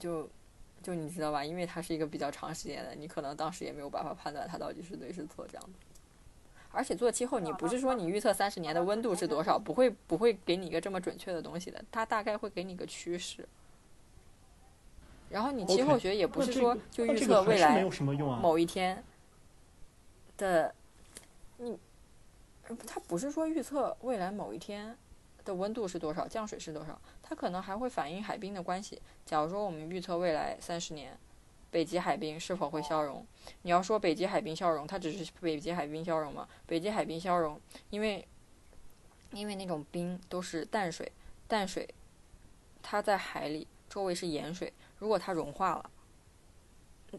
[0.00, 0.28] 就
[0.82, 5.70] 就你知道吧，因为它是一个比较长时间的，你可能当时也没有办法判断它到底是对是错这样的。
[6.72, 13.46] 而且做气候，你不是说你预测三十年的温度是多少，不会不会给你一个这么准确的东西的，它大概会给你一个趋势。
[15.28, 17.84] 然后你气候学也不是说就预测未来。
[18.40, 19.02] 某一天
[20.36, 20.74] 的
[21.58, 21.78] 你，
[22.86, 24.96] 它不是说预测未来某一天
[25.44, 27.00] 的温度是多少，降水是多少，
[27.30, 29.00] 它可能还会反映海冰的关系。
[29.24, 31.16] 假如说我们预测未来三十年
[31.70, 33.24] 北极海冰是否会消融，
[33.62, 36.48] 你要说北极海冰消融，它只是北极海冰消融吗？
[36.66, 37.60] 北极海冰消融，
[37.90, 38.26] 因为
[39.30, 41.12] 因为那种冰都是淡水，
[41.46, 41.88] 淡水
[42.82, 45.88] 它在海里，周围是盐水，如果它融化了。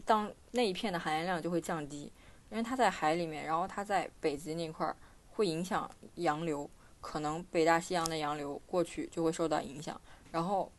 [0.04, 2.12] 当那一片的含盐量就会降低，
[2.50, 4.94] 因为它在海里面，然后它在北极那块儿
[5.30, 6.68] 会影响洋流，
[7.02, 10.00] 可能北大西洋的洋流过去就会受到影响，
[10.30, 10.72] 然后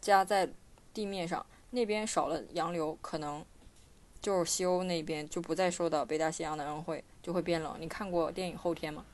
[0.00, 0.48] 加在
[0.92, 3.44] 地面上那边少了洋流，可能
[4.20, 7.76] 就是西欧那边就不再受到北大西洋的恩惠，就会变冷。
[7.78, 9.04] 你看过电影《后天》吗？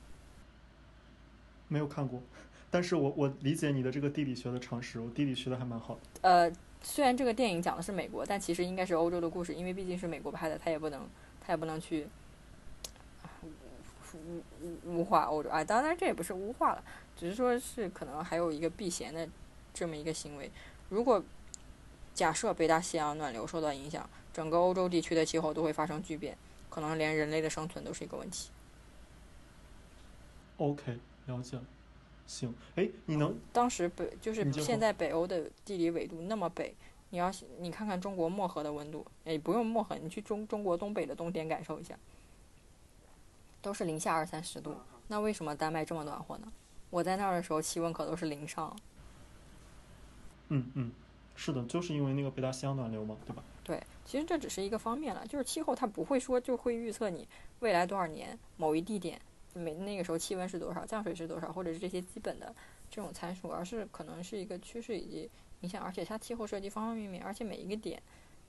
[1.67, 2.21] 没有看过，
[2.71, 6.01] 但是我我理解你的这个地理学的常识，我地理学的还蛮好的。
[6.21, 6.51] 呃，
[6.81, 11.09] 虽然这个电影讲的是美国，但其实应该是欧洲的故事，因为毕竟是美国拍的，他也不能，
[11.41, 12.07] 他也不能去
[14.15, 15.49] 污污污化欧洲。
[15.49, 16.83] 啊，当然这也不是污化了，
[17.15, 19.27] 只是说是可能还有一个避嫌的
[19.73, 20.51] 这么一个行为。
[20.89, 21.23] 如果
[22.13, 26.37] 假设北大西洋暖流受到影响，整个欧洲地区的气候都会发生巨变，
[26.69, 28.49] 可能连人类的生存都是一个问题。
[30.57, 31.63] OK，了解了。
[32.25, 36.73] 行，哎，你能当时北就是现在北欧的地理纬度那么北，
[37.11, 41.95] 你要你看看中国漠河的温度，哎不用漠河，你去中中国东北的冬天感受一下，
[43.65, 44.75] 都是零下二三十度。
[45.07, 46.53] 那为什么丹麦这么暖和呢？
[46.91, 48.77] 我在那儿的时候气温可都是零上。
[50.49, 50.91] 嗯嗯，
[51.35, 53.43] 是的，就是因为那个北大西洋暖流嘛，对吧？
[53.63, 57.27] 对，其实这只是一个方面了，就是气候它不会说就会预测你
[57.61, 59.19] 未来多少年某一地点
[59.55, 62.53] 每那个时候气温是多少，降水是多少，或者是这些基本的
[62.91, 67.99] 这种参数，而是可能是一个趋势以及影响，而且它气候设计方方面面，而且每一个点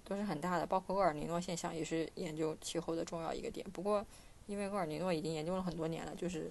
[0.05, 3.67] 都是很大的，包括厄尔尼诺现象也是研究气候的重要一个点。
[3.73, 4.05] 不过，
[4.47, 6.51] 因为厄尔尼诺已经研究了很多年了，就是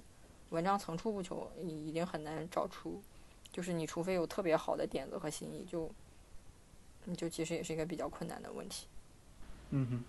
[0.50, 3.02] 文章层出不穷，已已经很难找出，
[3.52, 5.89] 就是你除非有特别好的点子和新意，就
[7.06, 8.88] 你就其实也是一个比较困难的问题。
[9.70, 10.04] 嗯哼，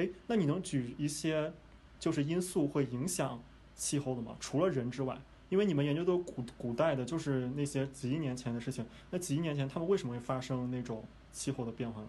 [0.00, 1.52] 哎，那你能举一些
[2.00, 3.40] 就是因素会影响
[3.74, 4.36] 气候的吗？
[4.40, 12.08] 除了人之外，因为你们研究的古古代的，就是那些几亿年前的事情，那几亿年前他们为什么会发生那种气候的变化呢？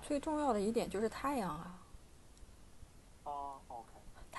[0.00, 1.78] 最重要的一点就是太阳啊，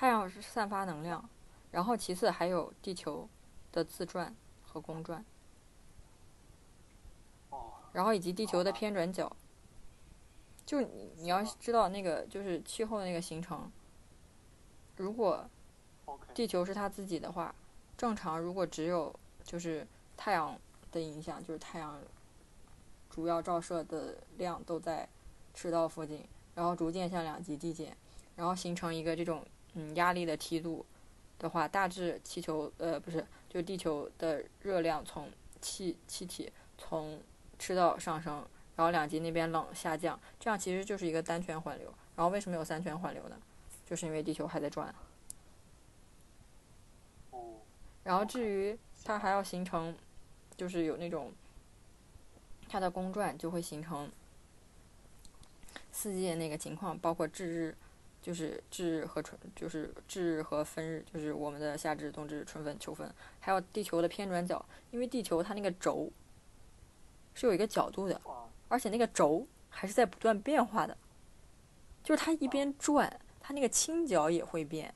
[0.00, 1.28] 太阳是散发能量，
[1.72, 3.28] 然后其次还有地球
[3.70, 5.22] 的自转和公转，
[7.50, 9.36] 哦，然后以及地球的偏转角。
[10.64, 13.70] 就你你要知道那个就是气候的那个形成，
[14.96, 15.46] 如果
[16.32, 17.54] 地球是它自己的话，
[17.98, 19.86] 正常如果只有就是
[20.16, 20.58] 太阳
[20.90, 22.00] 的影响，就是太阳
[23.10, 25.06] 主要照射的量都在
[25.52, 27.94] 赤道附近，然后逐渐向两极递减，
[28.36, 29.44] 然后形成一个这种
[29.74, 30.84] 嗯压力的梯度
[31.38, 37.20] 的话，大致气球呃不是就地球的热量从气气体从
[37.58, 38.44] 赤道上升，
[38.76, 41.92] 然后两极那边冷下降，这样其实就是一个单圈环流。
[42.16, 43.36] 然后为什么有三圈环流呢？
[43.86, 44.94] 就是因为地球还在转。
[48.02, 49.96] 然后至于它还要形成，
[50.56, 51.32] 就是有那种
[52.68, 54.10] 它的公转就会形成
[55.92, 57.76] 四季的那个情况，包括至日，
[58.22, 66.10] 就是至日和春，就是至日和分日，就是我们的夏至、冬至、春分、秋分，还有地球的偏转角，因为地球它那个轴
[67.34, 68.20] 是有一个角度的，
[68.68, 70.96] 而且那个轴还是在不断变化的，
[72.02, 74.94] 就是它一边转，它那个倾角也会变。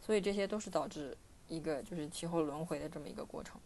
[0.00, 1.14] 所以这些都是导致
[1.48, 3.60] 一个就是气候轮回的这么一个过程。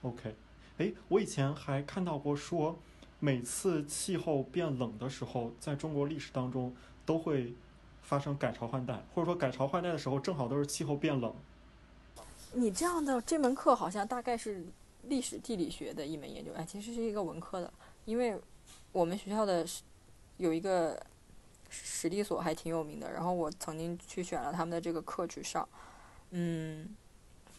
[0.00, 0.34] OK，
[0.78, 2.78] 哎，我以前还看到过说，
[3.26, 6.72] 每次气候变冷的时候，在中国历史当中
[7.04, 7.52] 都会
[8.00, 11.34] 发生改朝换代，或者说改朝换代的时候正好都是气候变冷。
[12.52, 14.64] 你这样的这门课好像大概是
[15.08, 17.72] 历史地理学的一门研究，哎，其实是一个文科的，
[18.04, 18.40] 因为
[18.92, 19.66] 我们学校的
[20.36, 21.04] 有一个
[21.68, 25.68] 史地所还挺有名的，然后我曾经去选了他们的这个课去上，
[26.30, 26.94] 嗯，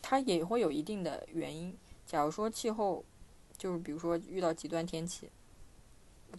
[0.02, 1.78] 它也会有一定的原因。
[2.06, 3.04] 假如说气候，
[3.58, 5.30] 就是比如说遇到极端天气，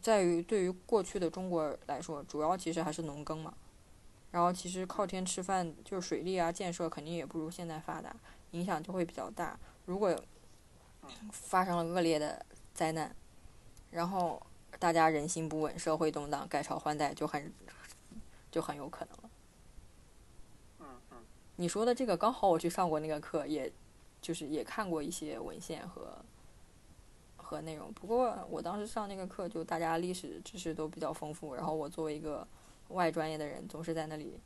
[0.00, 3.54] 在于对于过去的中国来说，主要其实还是农耕嘛，
[4.30, 8.14] 然后其实靠天吃饭，就是水利啊建设肯定也不如现在发达，
[8.52, 9.58] 影响就会比较大。
[9.86, 10.14] 如果
[11.32, 13.14] 发生了恶劣的灾难，
[13.90, 14.40] 然后
[14.78, 17.52] 大家人心不稳，社会动荡，改朝换代就很
[18.50, 19.30] 就很有可能了。
[20.80, 21.16] 嗯嗯，
[21.56, 23.72] 你说的这个刚好我去上过那个课，也
[24.20, 26.18] 就是也看过一些文献和
[27.48, 27.90] 和内容。
[27.94, 32.46] 不过我当时上那个课，就大家历史知识都比较丰富，然后我作为一个
[32.88, 34.38] 外专业的人，总是在那里。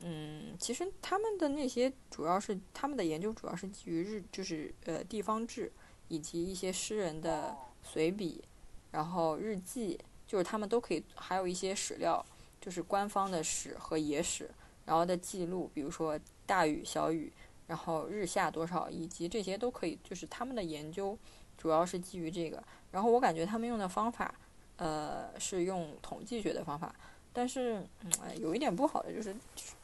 [0.00, 5.70] 嗯，其实他们的那些主要是他们的研究主要是基于日，就是呃地方志
[6.08, 8.42] 以及一些诗人的随笔，
[8.90, 12.26] 然后日记，就是他们都可以，还有一些史料，
[12.60, 14.50] 就是官方的史和野史，
[14.84, 17.32] 然后的记录，比如说大雨、小雨，
[17.68, 21.16] 然后日下多少，以及这些都可以，就是他们的研究
[21.64, 22.62] 主要是基于这个。
[22.92, 24.34] 然后我感觉他们用的方法，
[24.76, 26.94] 呃，是用统计学的方法，
[27.32, 29.34] 但是嗯，有一点不好的就是，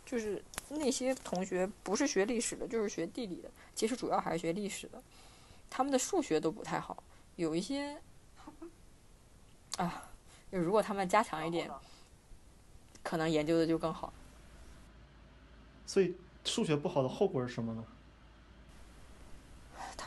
[0.04, 5.02] 就是那些同学不是学历史的，就是学地理的，其实主要还是学历史的，
[5.70, 7.02] 他们的数学都不太好，
[7.36, 7.96] 有一些
[9.78, 10.10] 啊，
[10.52, 11.70] 就如果他们加强一点，
[13.02, 14.12] 可能研究的就更好。
[15.86, 16.14] 所以
[16.44, 17.82] 数学不好的后果是什么呢？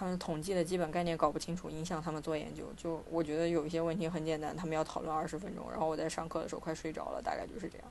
[0.03, 2.65] 他们统计的基本概念搞不清楚，影响他们做研究。
[2.75, 7.87] 就我觉得有一些问题很简单，他们要讨论二十分钟，然后我在上课的时候快睡着了，大概就是这样。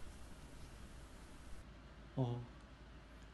[2.17, 2.35] 哦，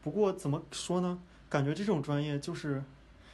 [0.01, 1.19] 不过怎么说呢？
[1.49, 2.81] 感觉这种专业就是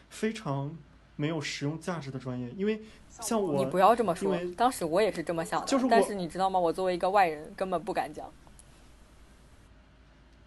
[0.09, 0.75] 非常
[1.15, 2.81] 没有实用价值的专业，因为
[3.11, 6.59] 像我，你不要这么说当时我也是这么想的，就是但是你知道吗？
[6.59, 8.27] 我作为一个外人，根本不敢讲。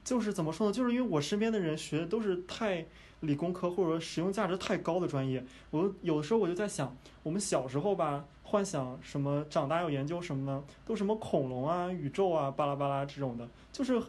[0.03, 0.73] 就是怎么说呢？
[0.73, 2.85] 就是因为我身边的人学的都是太
[3.21, 10.63] 理工科或者说实用价值太高的专业，我有的时候我就在想，我们小时候吧，幻想什么长大要研究什么呢？
[10.87, 14.01] 都什么恐龙啊、宇宙啊、巴拉巴拉这种的，就是，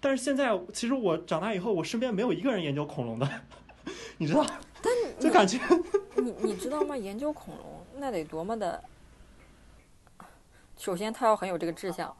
[0.00, 3.28] 但是现在其实我长大以后，我身边没有一个人研究恐龙的，
[4.18, 4.46] 你知道？
[4.80, 5.58] 但 就感觉
[6.16, 6.96] 你你知道吗？
[6.96, 8.82] 研究恐龙那得多么的，
[10.76, 12.14] 首先他要很有这个志向，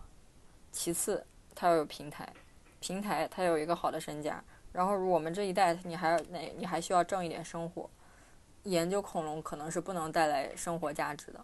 [0.72, 1.24] 其次
[1.54, 2.32] 他要有平台，
[2.80, 4.42] 平台他有一个好的身价，
[4.74, 7.88] 然后我们这一代你还要那你还需要挣一点生活，
[8.64, 11.40] 研究恐龙可能是不能带来生活价值的。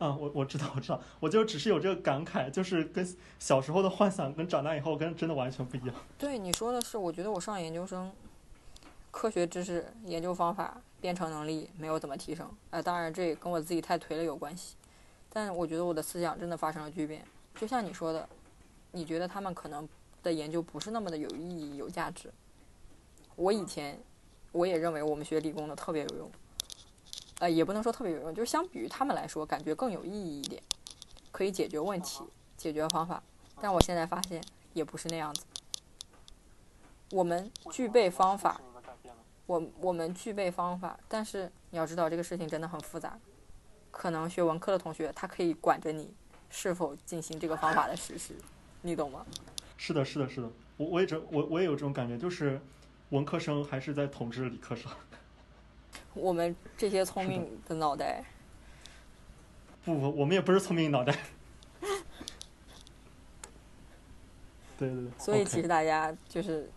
[0.00, 3.06] 嗯，我我知道，我知道，我就只是有这个感慨，就是跟
[3.38, 5.94] 小时候的幻想跟长大以后跟真的完全不一样。
[6.18, 8.10] 对你说的是，我觉得我上研究生，
[9.12, 12.50] 科学知识、研究方法、编程能力没有怎么提升。
[12.70, 14.74] 呃，当然这也跟我自己太颓了有关系，
[15.32, 17.24] 但我觉得我的思想真的发生了巨变。
[17.54, 18.28] 就像你说的，
[18.90, 19.88] 你觉得他们可能
[20.22, 22.32] 的研究不是那么的有意义、有价值。
[23.36, 23.98] 我以前
[24.52, 26.30] 我也认为我们学理工的特别有用，
[27.38, 30.62] 呃，也不能说特别有用，就是相比于他们来说，感觉更有意义一点，
[31.30, 32.22] 可以解决问题、
[32.56, 33.22] 解决方法。
[33.60, 34.42] 但我现在发现
[34.72, 35.44] 也不是那样子。
[37.10, 38.60] 我们具备方法。
[39.46, 43.18] 我我们具备方法，但是你要知道这个事情真的很复杂。
[43.90, 46.14] 可能学文科的同学，他可以管着你
[46.48, 48.34] 是否进行这个方法的实施，
[48.82, 49.26] 你懂吗？
[49.84, 52.60] 是的，是的，是的，我我也这我我也有这种感觉，就是
[53.10, 54.88] 文科生还是在统治理科生。
[56.14, 58.24] 我们这些聪明的脑袋，
[59.84, 61.12] 不不，我们也不是聪明脑袋。
[64.78, 66.70] 对对对，所以其实大家就是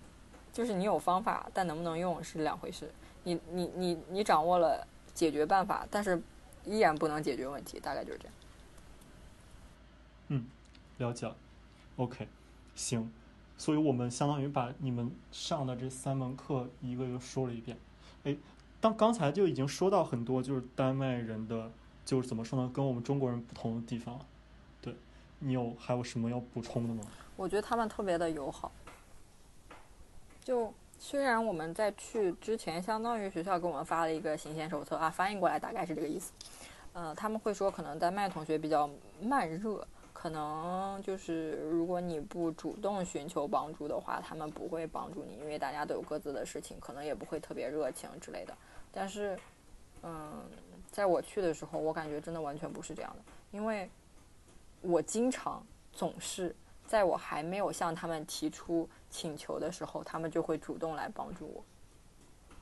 [0.52, 2.92] 就是你有方法，但能不能用是两回事。
[3.24, 4.84] 你你你你掌握了
[5.14, 6.20] 解决办法，但是
[6.64, 8.34] 依然不能解决问题，大概就是这样。
[10.30, 10.48] 嗯
[10.98, 11.36] 了解了
[11.98, 12.28] ，OK，
[12.76, 13.10] 行，
[13.58, 17.78] 所以我们相当于把你们上的这三门课一个一个说了一遍。
[18.24, 18.36] 哎，
[18.80, 21.72] 当刚才就已经说到很多就是丹麦人的，
[22.06, 24.20] 就是怎么说呢，跟我们中国人不同的地方。
[24.82, 24.96] 对
[25.40, 27.04] 你有还有什么要补充的吗？
[27.36, 28.72] 我觉得他们特别的友好。
[30.44, 36.32] 就虽然我们在去之前，相当于学校给我们发了一个行前手册啊，翻译过来大概是这个意思。
[36.94, 38.90] 呃，他们会说可能丹麦同学比较
[39.22, 39.86] 慢热，
[40.26, 48.58] 可能就是如果你不主动寻求帮助的话，他们不会帮助你，因为大家都有各自的事情，可能也不会特别热情之类的。
[48.92, 49.38] 但是，
[50.02, 50.44] 嗯，
[50.90, 53.88] 在我去的时候，我感觉真的完全不是这样的，因为
[54.82, 55.64] 我经常
[55.94, 56.56] 总是
[56.88, 61.64] 在我还没有向他们提出请求的时候，他们就会主动来帮助我，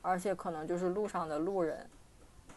[0.02, 1.88] 而且可能就是路上的路人，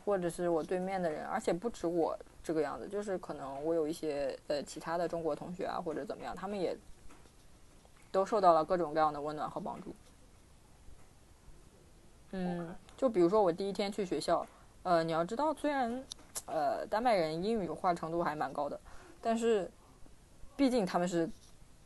[0.03, 2.19] 或者是我对面的人，而且不止我。
[2.47, 6.77] 这个样子，就是可能我有一些呃其他的中国同学啊，或者怎么样，他们也
[8.09, 9.93] 都受到了各种各样的温暖和帮助。
[12.31, 14.47] 嗯，就比如说我第一天去学校，
[14.83, 16.01] 呃，你要知道，虽然
[16.45, 18.79] 呃丹麦人英语化程度还蛮高的，
[19.21, 19.69] 但是
[20.55, 21.29] 毕竟他们是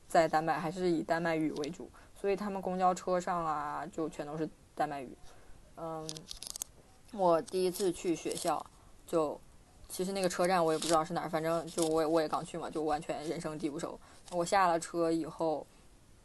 [0.08, 5.18] 在丹麦，还是以丹麦语为主，所以他们公交车上啊就全都是丹麦语。
[5.78, 6.08] 嗯，
[7.14, 8.64] 我第一次去学校
[9.08, 9.42] 就。
[9.92, 14.00] 其实那个车站我也不知道是哪儿，反正就我也我也刚去嘛，就完全人生地不熟。
[14.32, 15.68] 我下了车以后，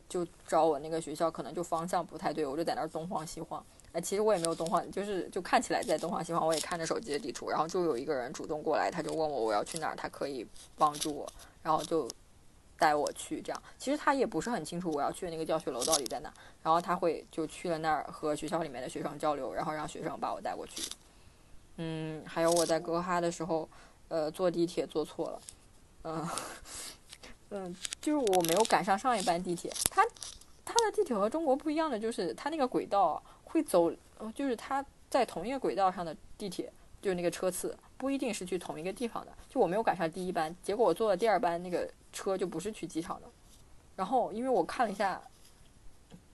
[0.08, 3.62] 就找我那个学校，可能就方向不太对，我就在那儿东晃西晃。
[3.90, 6.46] 哎，其实我也没有东晃，就是就看起来在东晃西晃。
[6.46, 10.46] 我也看着手机的地图，然后就有一个人主动过来，他就问我我要去哪儿，他可以
[10.76, 11.26] 帮助我，
[11.62, 12.08] 然后就
[12.78, 13.42] 带我去。
[13.42, 20.82] 这样其实他也不是很清楚我要去的那个教学楼到底在哪，然后他会就去了那儿和学校里面的学生交流，然后让学生把我带过去。
[21.78, 23.68] 嗯，还有我在哥哈的时候，
[24.08, 25.40] 呃，坐地铁坐错了，
[26.04, 26.28] 嗯，
[27.50, 29.70] 嗯，就是我没有赶上上一班地铁。
[29.90, 30.02] 它，
[30.64, 33.92] 它的地铁和中国不一样的就是，它那个轨道会走，
[34.34, 36.72] 就是它在同一个轨道上的地铁，
[37.02, 39.32] 就是那个车次不一定是去同一个地方的。
[39.48, 43.28] 就我没有赶上第一班，结果我坐了第二班那个车就不是去机场的。
[43.96, 45.20] 然后因为我看了一下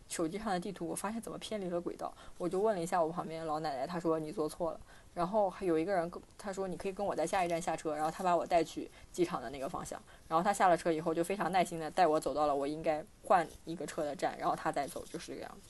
[0.09, 4.81] 手机上的地图，我发现怎么偏离了轨道，我就问了一下我旁边老奶奶，她说你坐错了。
[5.15, 10.01] 然后还有一个人跟他说：“你可以跟我在下一站下车。”然后他把我带去机场的那个方向。
[10.27, 15.69] 然后他下了车以后，就非常耐心的带我走到了我应该换一个车的站，然后他再走，就是这个样子。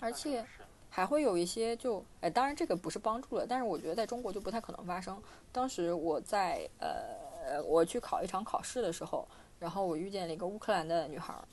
[0.00, 0.44] 而且
[0.88, 5.22] 还会有一些就哎，当然这个不是帮助了，但是我觉得在中国就不太可能发生。
[5.52, 9.28] 当时我在呃，我去考一场考试的时候，
[9.58, 11.44] 然后我遇见了一个乌克兰的女孩儿，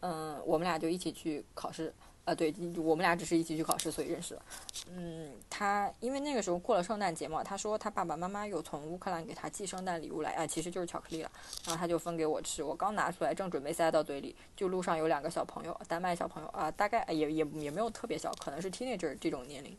[0.00, 1.92] 嗯，我们俩就一起去考试。
[2.24, 4.42] 啊，对，我们俩只是一起去考试，所以认识了。
[4.90, 11.30] 嗯，他因为那个时候过了圣诞节嘛，他说他爸爸妈妈有从乌克兰给他寄圣诞礼物来，啊，其实就是巧克力了。
[11.66, 19.76] 然后他就分给我吃，我刚拿出来，正准备塞到嘴里，就路上有两个小朋友，丹麦小朋友啊，大概也也也没有特别小，可能是 teenager 这种年龄，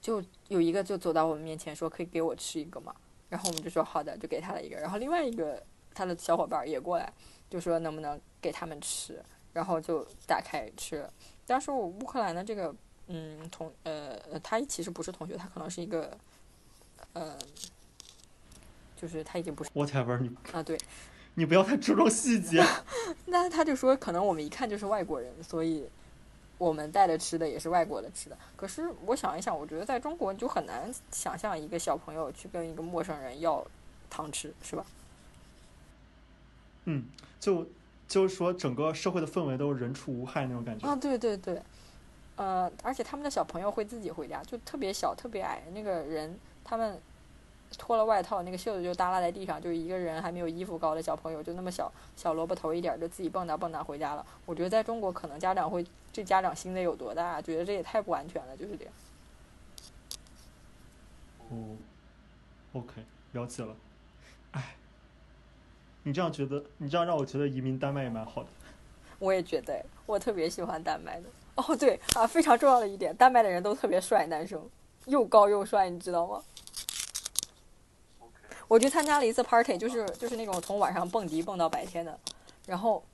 [0.00, 2.94] 就有一个就走到我们面前说可以给我吃一个吗？
[3.28, 4.76] 然后我们就说好的，就给他了一个。
[4.76, 5.60] 然后另外一个
[5.92, 7.12] 他的小伙伴也过来，
[7.50, 9.20] 就说能不能给他们吃。
[9.58, 11.04] 然后就打开吃，
[11.44, 12.72] 当时我乌克兰的这个，
[13.08, 16.16] 嗯，同呃呃，他其实不是同学，他可能是一个，
[17.12, 17.36] 呃，
[18.96, 19.70] 就是他已经不是。
[19.70, 20.78] Whatever 你啊，对，
[21.34, 22.64] 你不要太注重细节。
[23.26, 25.88] 那他就说，可能我们一看就是外国人，所以
[26.56, 28.38] 我们带的吃的也是外国的吃的。
[28.54, 33.66] 可是我想一想，我觉得在中国你就很难想象一个小朋友去跟一个陌生人要
[34.08, 34.86] 糖吃，是吧？
[36.84, 37.06] 嗯，
[37.40, 37.66] 就。
[38.08, 40.88] 就是说，整个社会的氛围都是人畜无害那种感觉。
[40.88, 41.62] 啊，对对对，
[42.36, 46.98] 呃，而且他们的小朋友会自己回家，就特别小、特别矮那个人，他们
[47.76, 54.24] 脱了外套，那个袖子就耷拉在地上，就一个人还没有衣服高的小朋友，就那么小小萝卜头一点，就自己蹦跶蹦跶回家了。
[54.46, 58.94] 我觉得在中国，可能家长会这家长心得有多大，觉得这也太不安全了，就是这样。
[61.50, 61.76] 哦
[62.72, 63.02] ，OK，
[63.32, 63.76] 了解了。
[66.08, 66.64] 你这样觉得？
[66.78, 68.48] 你这样让我觉得移民丹麦也蛮好的。
[69.18, 71.28] 我也觉得，我特别喜欢丹麦的。
[71.56, 74.58] 哦，对啊，非常重要的一点，丹麦的人都特别帅，男生
[75.04, 76.42] 又高又帅，你知道吗？
[78.68, 82.18] 我去参加了一次 party，就是就是那种从晚上蹦迪蹦到白天的。
[82.64, 83.04] 然后，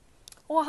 [0.47, 0.65] 哇，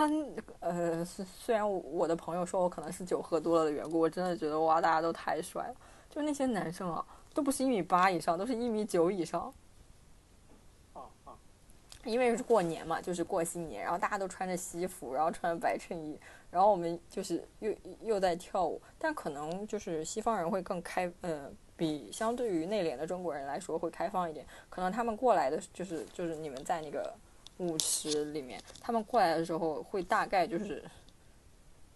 [0.58, 5.74] 呃，虽然我的朋友说我可能是酒喝多了的缘故，我真的觉得哇，大家都太帅了。
[6.10, 9.54] 就那些男生啊，都不是一米八以上，都是一米九以上。
[12.06, 16.18] 因为是过年嘛，就是过新年，然后大家都穿着西服，然后穿着白衬衣，
[16.50, 27.12] 然后我们就是又又在跳舞，但可能就是西方人会更开，呃，比相对于内敛的中国人来说会开放一点，可能他们过来的就是就是你们在那个
[27.58, 30.84] 舞池里面，他们过来的时候会大概就是，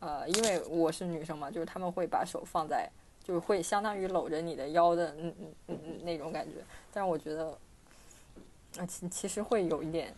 [0.01, 2.91] 呃，因为我是女生嘛，就是他们会把手放在，
[3.23, 6.57] 就是会相当于搂着你的腰的，嗯嗯嗯嗯那种感觉，
[6.93, 7.57] 但是我觉得。
[8.79, 10.15] 啊，其其实会有一点，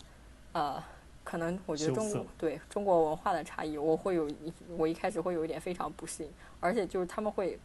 [0.53, 0.82] 呃，
[1.24, 6.30] 可能我觉得中国对中国文化的差异，我会有一我一开始会有一点非常不适应，
[6.61, 7.59] 而且就是他们会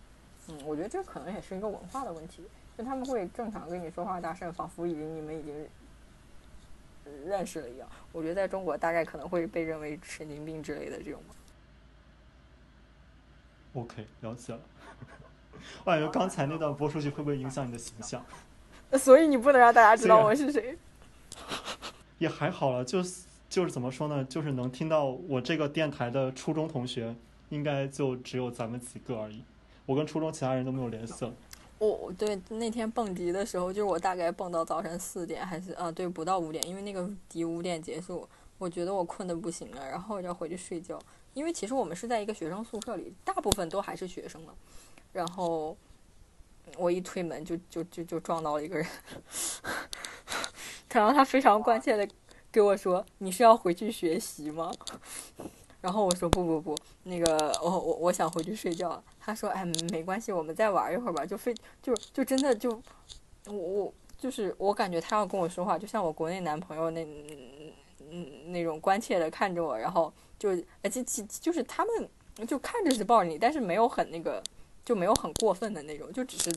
[0.48, 2.44] 嗯，我觉得这可能也是一个文化的问题，
[2.78, 5.68] 就他们会正常跟你说话大声，仿佛已经你们已经
[7.26, 7.90] 认识了一样。
[8.14, 11.22] 我觉得在中国大概可能会被认为神经病之类的这种。
[13.74, 14.60] OK，了解了。
[15.84, 18.26] 我感觉刚才那段播出去会不会影响你的形象？
[19.00, 20.78] 所以你不能让大家知道我是谁。
[22.20, 24.24] 也还好了，就是就是怎么说呢？
[24.26, 27.16] 就是能听到我这个电台的初中同学，
[27.50, 29.44] 应该就只有咱们几个而已。
[29.86, 31.34] 我跟初中其他人都没有联系了。
[31.80, 38.28] 我对那天蹦迪的时候，就是我大概蹦到早晨四点，还是啊对，不到五点，因为那个迪五点结束，
[38.58, 41.00] 我觉得我困得不行了，然后我就要回去睡觉。
[41.36, 44.54] 因为其实我们是在一个学生宿舍里，大部分都还是学生嘛。
[45.14, 45.78] 然后
[46.76, 48.86] 我一推门就就就就撞到了一个人，
[50.92, 52.08] 然后他非常关切的
[52.52, 54.72] 给我说：“你是要回去学习吗？”
[55.80, 62.72] 然后我说：“不不不，那个我我我想回去睡觉。”他说：“哎，没关系，我们再玩一会儿吧。”就非就就真的就
[63.46, 67.72] 我我就是我感觉他要跟我说话，就像我国内男朋友那嗯
[68.10, 70.50] 嗯那种关切的看着我，然后就
[70.82, 72.10] 而且其就是他们
[72.48, 74.42] 就看着是抱着你，但是没有很那个
[74.88, 76.50] 就没有很过分的那种，就只是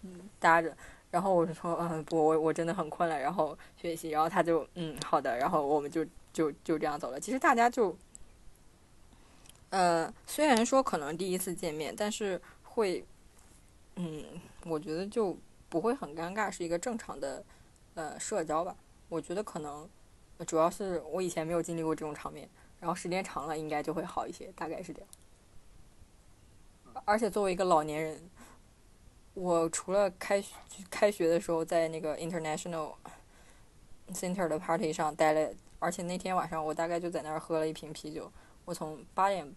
[0.00, 0.74] 嗯搭着。
[1.10, 6.02] 然后我说，嗯，不，我我真的很困了，然后学习，然后他就嗯好的，然后我们就
[6.32, 7.20] 就就这样走了。
[7.20, 7.94] 其实大家就，
[9.68, 13.04] 呃，虽然说可能第一次见面，但是会，
[13.96, 14.24] 嗯，
[14.64, 15.36] 我觉得就
[15.68, 17.44] 不会很尴尬，是一个正常的
[17.94, 18.74] 呃社交吧。
[19.10, 19.86] 我觉得可能
[20.46, 22.48] 主要是我以前没有经历过这种场面，
[22.80, 25.08] 然后时间长了应该就会好一些，大概是这样。
[27.04, 28.30] 而且作为一个老年人，
[29.34, 30.42] 我除了开
[30.90, 32.94] 开学的时候在那个 International
[34.12, 38.30] Center 的 party 上待了，而且那天晚上我大概就在那儿喝了一瓶啤酒。
[38.64, 39.50] 我从八点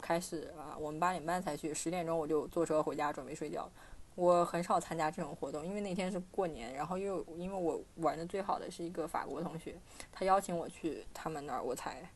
[0.00, 3.70] 开始啊，我们八点半才去，十点钟我就坐车回家准备睡觉。
[4.14, 9.76] 我很少参加这种活动，因为那天是过年，然后又因为我玩的最好的是一个法国同学，
[10.10, 12.10] 他邀请我去他们那儿，我才，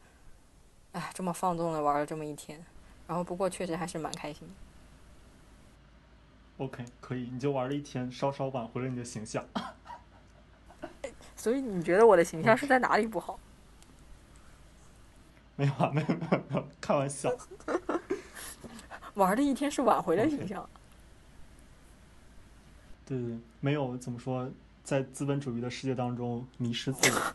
[0.90, 2.64] 哎，这么放纵的玩了这么一天。
[3.07, 4.55] 然后不过确实还是蛮开心的。
[6.64, 9.44] OK，可以，你就玩了一天，稍稍挽回了你的形象。
[11.34, 13.38] 所以你觉得我的形象是在哪里不好？
[15.57, 17.30] 没有啊，没有没有没有，开玩笑。
[19.14, 20.68] 玩的一天是挽回了形象。
[23.05, 24.48] 对对对，没有怎么说，
[24.84, 27.34] 在资本主义的世界当中迷失自我。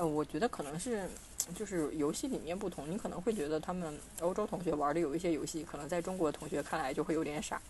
[0.00, 1.06] 呃，我觉得可能是，
[1.54, 7.60] 就是游戏里面不同，你可能会觉得他们欧洲同学玩的有一些游戏，可能在中国同学看来就会有点傻。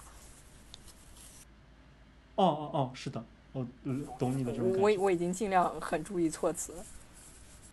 [2.36, 3.22] 哦哦哦，是的，
[3.52, 4.80] 我呃懂你的这种感觉。
[4.80, 6.84] 我我已经尽量很注意措辞了。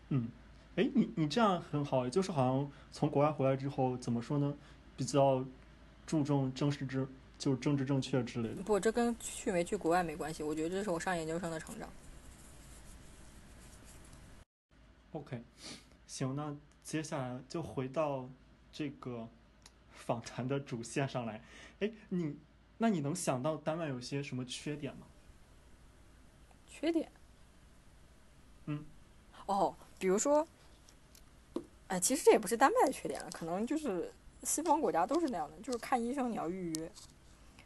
[0.09, 0.27] 嗯，
[0.75, 4.51] 哎，你你这样很好，就是好像从国外回来之后，怎么说呢？
[4.95, 5.45] 比较
[6.07, 8.63] 注重政治正，就是政治正确之类的。
[8.63, 11.87] 不，这跟去没去国外没关系，我觉得这是我上研究生的成长。
[15.17, 15.41] OK，
[16.05, 18.29] 行，那接下来就回到
[18.71, 19.27] 这个
[19.91, 21.41] 访谈的主线上来。
[21.79, 22.37] 哎，你
[22.77, 25.07] 那你能想到丹麦有些什么缺点吗？
[26.67, 27.11] 缺点？
[28.65, 28.85] 嗯。
[29.47, 30.47] 哦，比如说，
[31.87, 34.13] 哎，其实这也不是丹麦的缺点了，可能就是
[34.43, 36.91] 西方国家都是那样的，就是看医生你要预约。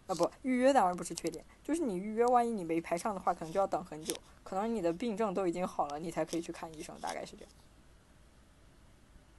[0.08, 4.16] 啊不，预约当然不是缺点，就是你预约，万一你没排上的话，可能就要等很久，
[4.52, 7.54] 可能你的病症都已经好了，你才可以去看医生，大概是这样。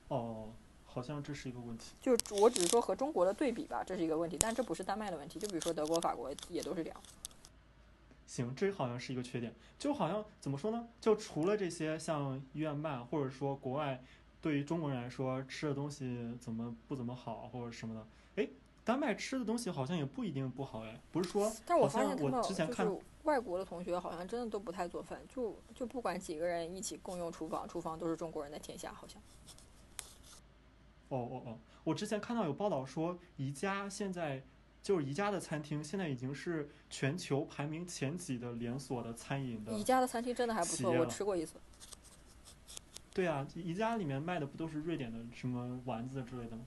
[0.09, 0.49] 哦，
[0.87, 1.93] 好像这是一个问题。
[2.01, 5.39] 就我只是说和中国的对比吧，这是一个问题，但这不是丹麦的问题。
[5.39, 6.99] 就比如说德国、法国也都是这样。
[8.27, 10.89] 行，这好像是一个缺点，就好像怎么说呢？
[10.99, 14.03] 就除了这些像医院慢，或者说国外
[14.41, 18.49] 对于中国人来说吃的东西怎么不怎么好，或者什么的，哎，
[18.83, 29.23] 丹麦吃的东西好像也不一定不好哎，不是说，但我好像我发现我之前看就是外国的同学好像真的都不太做饭，就就不管几个人一起共用厨房，厨房都是中国人的天下，好像。
[31.09, 34.43] 哦哦哦，我之前看到有报道说，宜家现在
[34.83, 39.85] 就是宜家的餐厅现在已经是全球排名前几的连锁的餐饮的宜。
[39.85, 41.61] 家的餐厅真的还不错，我吃过一次。
[43.13, 46.65] 对啊，宜家里面卖的不都是瑞典的什么丸子之类的吗？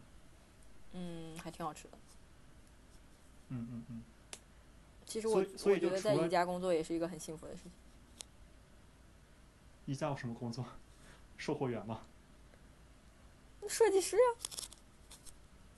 [0.94, 1.98] 嗯，还挺好吃的。
[3.50, 4.04] 嗯嗯嗯。
[5.06, 7.72] 其实我所以我觉得在宜家工作也是一个很幸福的事情。
[9.86, 10.66] 宜家有什么工作？
[11.38, 12.02] 售货员吗？
[13.68, 14.28] 设计师啊。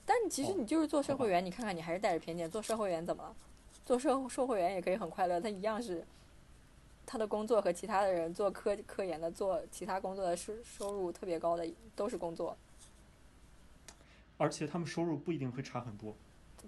[0.05, 3.35] 但你其实哦你就是做售货员，你看看你还是带着偏见，做售货员怎么了？
[3.85, 6.05] 做售售货员也可以很快乐，他一样是
[7.05, 12.55] 他的工作和其他的人做科科研的、做其他工作的收收入特别高的都是工作。
[14.37, 16.15] 而且他们收入不一定会差很多。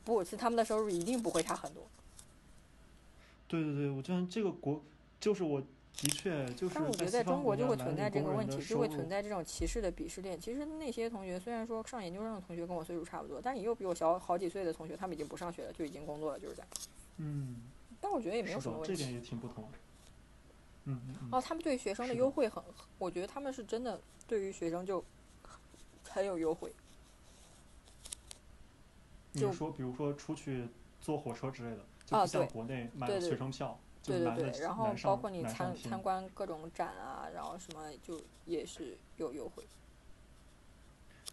[0.03, 1.87] 不是他们的收入一定不会差很多。
[3.49, 4.81] 对对对，我觉得这个国
[5.19, 9.21] 就是我的确就是但我觉得在在中国就会会存在这个问题，就会存在。
[9.21, 10.39] 这种歧视的鄙视链。
[10.39, 16.67] 其实那些同学虽然说上研究生的同学跟我岁数差不多，但也有比我小好几岁的同学，他们已经不上学了，就已经工作了，就是这样。
[17.17, 17.57] 嗯，
[17.99, 18.93] 但我觉得也没有什么问题。
[18.93, 19.67] 的这点也挺不同。
[20.85, 21.29] 嗯嗯嗯。
[21.31, 22.63] 哦，他们对学生的优惠很，
[22.99, 25.03] 我觉得他们是真的对于学生就
[26.07, 26.71] 很有优惠。
[29.33, 30.67] 就是你说，比如说出去
[31.01, 39.63] 坐火车之类的，就啊不像对国内买学生票，就对对对，然后包括你参参观各种展啊，然后什么就也是有优惠。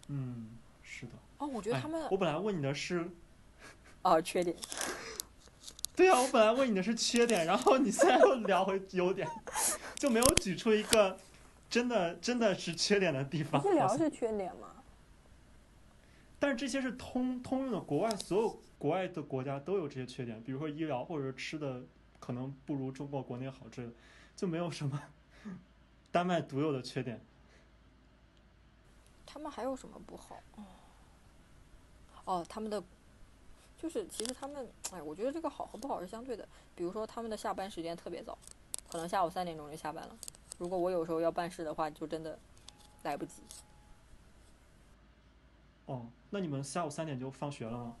[0.09, 0.51] 嗯，
[0.83, 1.13] 是的。
[1.39, 3.09] 哦，我觉得哎他们我本来问你的是，
[4.03, 4.55] 哦缺点，
[5.95, 9.27] 对啊，我本来问你的是缺点，然后你现在又聊回优点，
[9.95, 11.17] 就没有举出一个
[11.69, 13.59] 真的真的是缺点的地方。
[13.59, 14.75] 不是聊是缺点吗？
[16.39, 21.81] 但是这些是通通用的，国外所有国外的国家都有这些缺点，比如说医疗或者吃的
[22.19, 23.93] 可能不如中国国内好之类的，
[24.35, 25.01] 就没有什么
[26.11, 27.19] 丹麦独有的缺点。
[29.25, 30.41] 他们还有什么不好？
[32.25, 32.83] 哦，他们的
[33.77, 36.47] 就是其实他们，哎，我觉得这个好和不好是相对的。
[36.75, 38.37] 比如说他们的下班时间特别早，
[38.89, 40.17] 可能下午三点钟就下班了。
[40.57, 42.37] 如果我有时候要办事的话，就真的
[43.03, 43.41] 来不及。
[45.85, 47.95] 哦，那你们下午三点就放学了吗？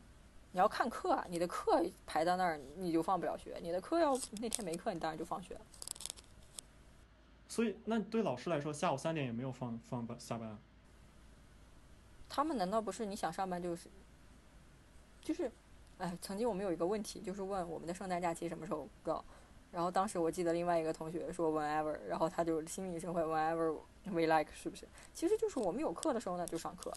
[0.57, 3.59] 你要看课啊，你的课排到那儿，你就放不了学。
[3.61, 5.61] 你的课要那天没课，你当然就放学了。
[7.47, 10.57] 所以，那对老师来说，下午三点也没有放放班下班啊。
[12.27, 13.87] 他们难道不是你想上班就是，
[15.21, 15.51] 就是，
[15.99, 19.23] 哎，曾经我们有一个问题，就是问我们的圣诞假期什么时候到，
[19.71, 24.87] 然后当时我记得另外一个同学说 whenever，然后他就心领神会 whenever we like，是不是？
[25.13, 26.91] 其实就是我们有课的时候呢就上课，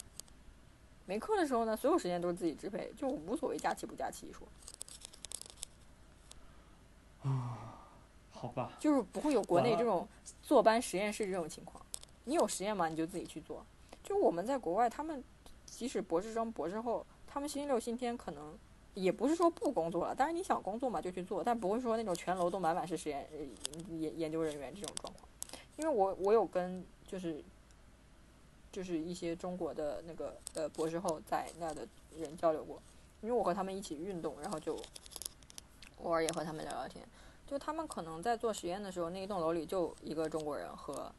[1.05, 4.47] 没课的时候呢所有时间都是自己支配，就无所谓假期不假期一说，
[8.31, 10.07] 好吧，就是不会有国内这种
[10.41, 11.83] 坐班实验室这种情况。
[12.23, 13.65] 你有实验嘛，你就自己去做。
[14.03, 15.23] 就我们在国外，他们
[15.65, 18.57] 即使博士生、博士后，他们星期六、星期天可能
[18.93, 25.27] 也不是说不工作了，但是你想工作嘛就去做，但不会说那种全楼都满满是实验呃研研究人员这种状况。
[25.77, 27.43] 因为我我有跟就是
[28.71, 31.87] 就是一些中国的那个呃博士后在那儿的
[32.17, 32.81] 人交流过，
[33.21, 34.79] 因为我和他们一起运动，然后就
[36.03, 37.05] 偶尔也和他们聊聊天。
[37.45, 41.11] 就他们可能在做实验的时候，那一栋楼里就一个中国人和，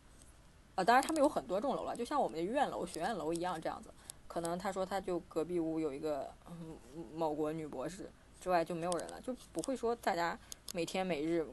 [0.76, 3.90] 呃，当然他们有很多栋楼了，就像我们的院楼、学院楼一样这样子。
[4.26, 6.78] 可能他说他就隔壁屋有一个嗯
[7.14, 8.10] 某国女博士，
[8.40, 10.38] 之外就没有人了，就不会说大家
[10.72, 11.46] 每天每日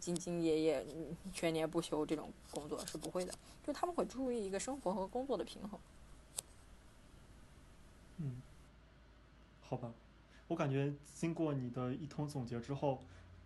[0.00, 3.32] 兢兢业业、嗯全年不休这种工作是不会的。
[3.64, 5.78] 就他们会注意一个生活和工作的平衡。
[8.18, 8.42] 嗯，
[9.62, 9.92] 好吧，
[10.48, 13.02] 我感觉经过你的一通总结之后，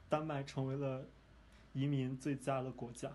[0.09, 1.05] 丹麦成为了
[1.73, 3.13] 移民最佳的国家。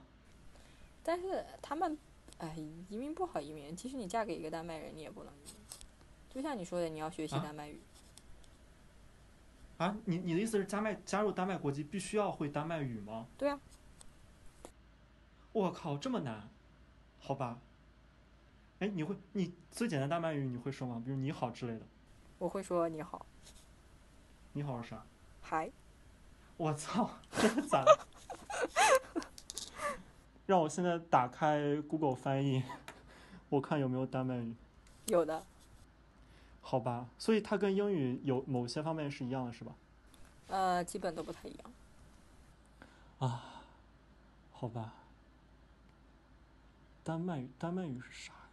[1.04, 1.98] 但是他们，
[2.38, 2.56] 哎，
[2.90, 3.76] 移民不好移民。
[3.76, 5.56] 其实你嫁给一个丹麦人，你也不能移民。
[6.30, 7.80] 就像你说的，你要学习啊丹麦语。
[9.80, 13.26] 啊，你你的意思是加麦加入丹麦国籍必须要会丹麦语吗？
[13.38, 13.60] 对啊，
[15.54, 16.50] 我靠，这么难？
[17.20, 17.58] 好吧。
[18.80, 21.02] 哎，你会你最简单丹麦语你会说吗？
[21.04, 21.86] 比如你好之类的。
[22.38, 23.26] 我会说你好，
[24.52, 25.04] 你好是啥？
[25.42, 25.72] 嗨。
[26.58, 28.00] 我操，真的咋的？
[30.46, 32.62] 让我现在打开 Google 翻译，
[33.48, 34.54] 我看有没有丹麦语。
[35.06, 35.42] 有的，
[36.70, 39.74] 好吧，所以它跟英语有某些方面是一样的，是吧？
[40.50, 41.72] 呃，基本都不太一样。
[43.18, 43.64] 啊，
[44.52, 44.94] 好吧。
[47.04, 48.50] 丹麦语，丹麦语是啥呀？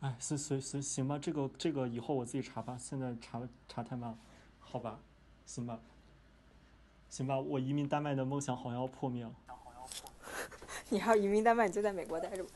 [0.00, 4.18] 哎，随随随，行吧，这个这个以后我自己查吧，现在查查太慢了，
[4.58, 4.98] 好吧，
[5.46, 5.78] 行吧，
[7.08, 9.32] 行吧，我移民丹麦的梦想好像要破灭了。
[10.90, 12.50] 你要移民丹麦，你就在美国待着吧。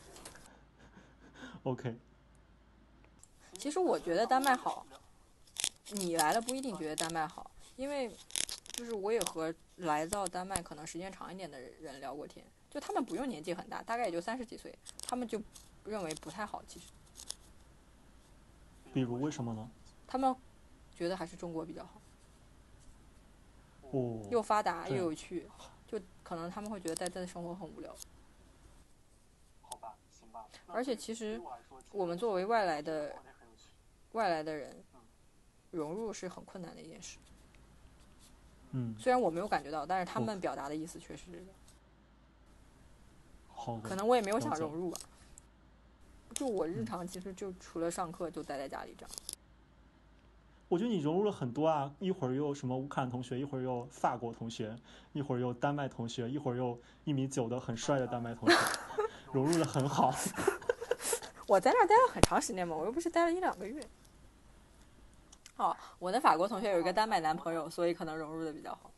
[1.63, 1.95] OK，
[3.63, 4.85] 其实我觉得丹麦好，
[5.91, 8.13] 你来了不一定觉得丹麦好，因为
[8.73, 14.77] 就是我也和来到丹麦可能时间长一点的人聊过天，就他们不用年纪很大，大概也就三十几岁，
[15.07, 15.41] 他们就
[15.85, 16.61] 认为不太好。
[16.67, 16.87] 其实
[18.93, 19.69] 比如为什么呢？
[20.05, 20.35] 他们
[20.93, 22.01] 觉得还是中国比较好，
[23.91, 25.49] 哦，又发达又有趣，
[25.87, 27.95] 就可能他们会觉得在这的生活很无聊。
[29.61, 30.47] 好吧，行吧。
[30.67, 31.41] 而且其实
[31.93, 33.15] 我们作为外来的
[34.13, 34.75] 外来的人，
[35.69, 37.17] 融入是很困难的一件事。
[38.71, 41.45] 嗯，虽然我没有感觉到，但是他哦们表达的意思确实是这个。
[43.47, 44.99] 好，可能我也没有想融入吧。
[46.33, 49.11] 就我日嗯常其实就除了上课就待在家里这样。
[50.69, 54.75] 我觉得你融入了很多啊，一会儿又什么乌克兰同学，一会儿又法国同学，
[55.11, 58.55] 一会儿又丹麦同学，一会儿又一米九的很帅的丹麦同学，
[59.31, 60.11] 融入的很好。
[61.45, 63.87] 我在那儿待了很长时间嘛，我又不是待了一两个月。
[65.57, 68.91] 哦，我的法国同学有一个丹麦男朋友，所以可能融入的比较好。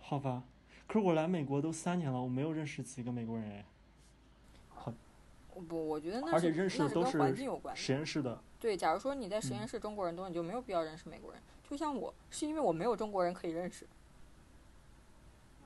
[0.00, 0.42] 好吧，
[0.86, 3.64] 可是我来美国都三年了，我没有认识几个美国人哎。
[5.68, 7.74] 不，我觉得那而且是认识的都那是跟环境有关。
[7.74, 8.38] 实验室的。
[8.60, 11.42] 对，假如说你在实验室中国人多，你就没有必要认识美国人。
[11.68, 13.84] 就像我，是因为我没有中国人可以认识，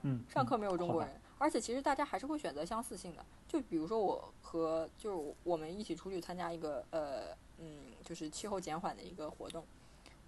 [0.00, 3.22] 嗯，上课没有中国人，而且其实大家还是会选择相似性的。
[3.46, 9.64] 就比如说我和就是我们一起出去参加一个呃嗯就是气候减缓的一个活动，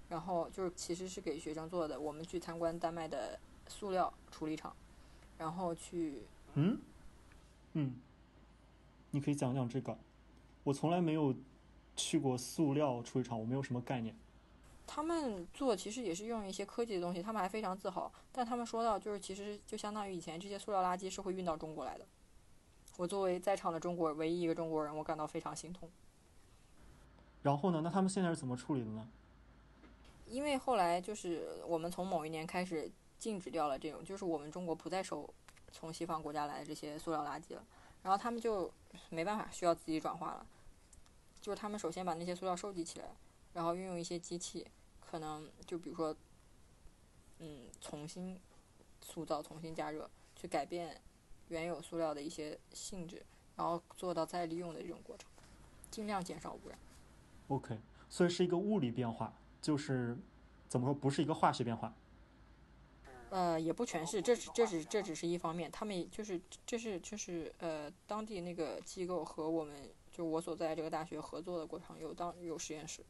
[0.09, 4.75] 然后就是其实是给学生做的，我们去参观丹麦的塑料处理厂，
[5.37, 6.23] 然后去
[6.55, 6.79] 嗯，
[7.73, 7.97] 嗯，
[9.11, 9.99] 你可以讲讲这个。
[10.63, 11.35] 我从来没有
[11.97, 14.17] 去过塑料处理厂，我没有什么概念。
[14.87, 18.13] 他们做其实也是用一些科技的东西，他们还非常自豪。
[18.31, 22.07] 但他们说到，就是其实就相当于以前这些塑料垃圾是会运到中国来的。
[22.97, 25.91] 我作为在场的中国唯一一个中国人，我感到非常心痛。
[27.45, 27.83] 然后呢？
[27.85, 29.07] 那他们现在是怎么处理的呢？
[30.27, 35.29] 因为后来就是我们从某一年开始禁止掉了这种，就是我们中国不再收
[35.71, 37.63] 从西方国家来的这些塑料垃圾了，
[38.03, 38.73] 然后他们就
[39.11, 40.47] 没办法需要自己转化了，
[41.43, 43.11] 就是他们首先把那些塑料收集起来，
[43.53, 44.67] 然后运用一些机器，
[44.99, 46.17] 可能就比如说，
[47.41, 48.41] 嗯，重新
[49.03, 50.99] 塑造、重新加热，去改变
[51.49, 53.23] 原有塑料的一些性质，
[53.55, 55.29] 然后做到再利用的这种过程，
[55.91, 56.79] 尽量减少污染。
[57.49, 60.17] OK，所以是一个物理变化，就是
[60.69, 61.93] 怎么说，不是一个化学变化。
[63.31, 69.75] 呃，也不全是，这只这只这只是一方面，他们也就是这是就是呃当地那个机构和我们
[70.13, 73.03] 就我所在这个大学合作的过程有当有实验室，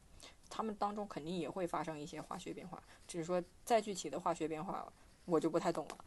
[0.49, 4.91] 他们当中肯定也会发生一些化学变化，只是说再具体的化学变化
[5.25, 5.97] 我就不太懂了。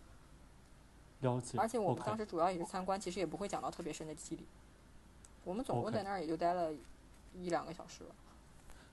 [1.20, 1.56] 了解。
[1.56, 4.44] 而且我们当时主要也是参观，其实也不会讲到特别深的机理，
[5.44, 6.72] 我们总共在那儿也就待了
[7.42, 8.14] 一两个小时吧。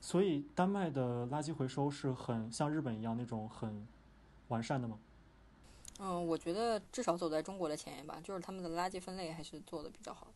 [0.02, 3.88] 所以丹麦的垃圾回收是很像日本一样那种很
[4.50, 5.00] 完善的吗？
[6.00, 10.28] 嗯，我觉得至少走在中国的前沿吧，就是他们的垃圾分类还是做的比较好。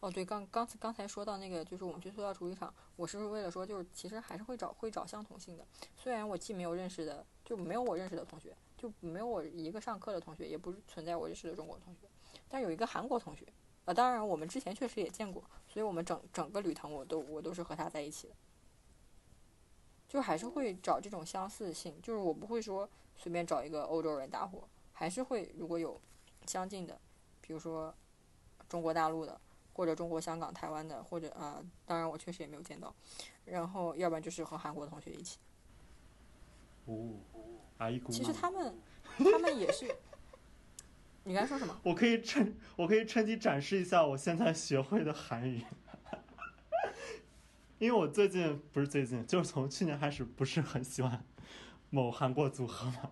[0.00, 5.66] 哦，对，刚刚才刚才说到那个，就是我们去塑料处理厂，我是为了说，就是其实还是会找会找相同性的。
[5.96, 12.08] 虽然我既没有认识的，就没有我认识的同学，就没有我一个上课的同学，也不是存在我认识的中国同学，
[12.48, 13.46] 但有一个韩国同学。
[13.86, 18.34] 啊，当然我们之前确实也见过，所以我们整整个旅程我都我都是和他在一起的。
[20.08, 26.00] 就还是会找这种相似性，就是我不会说随便找一个欧洲人搭伙，还是会如果有
[26.46, 26.96] 相近的，
[27.40, 27.92] 比如说
[28.68, 29.40] 中国大陆的，
[29.72, 32.94] 或者中国香港、台湾的，或者啊、呃当然我确实也没有见到，
[33.46, 35.40] 然后要不然就是和韩国同学一起。
[36.86, 37.08] 哦，
[37.78, 38.78] 阿姨姑其实他们
[39.18, 39.92] 他们也是，
[41.24, 41.74] 你刚才说什么？
[41.82, 45.64] 我可以趁我可以趁机展示一下我现在学会的韩语，
[47.78, 51.24] 因为我最近不是最近，就是从去年开始不是很喜欢
[51.90, 53.10] 某韩国组合嘛，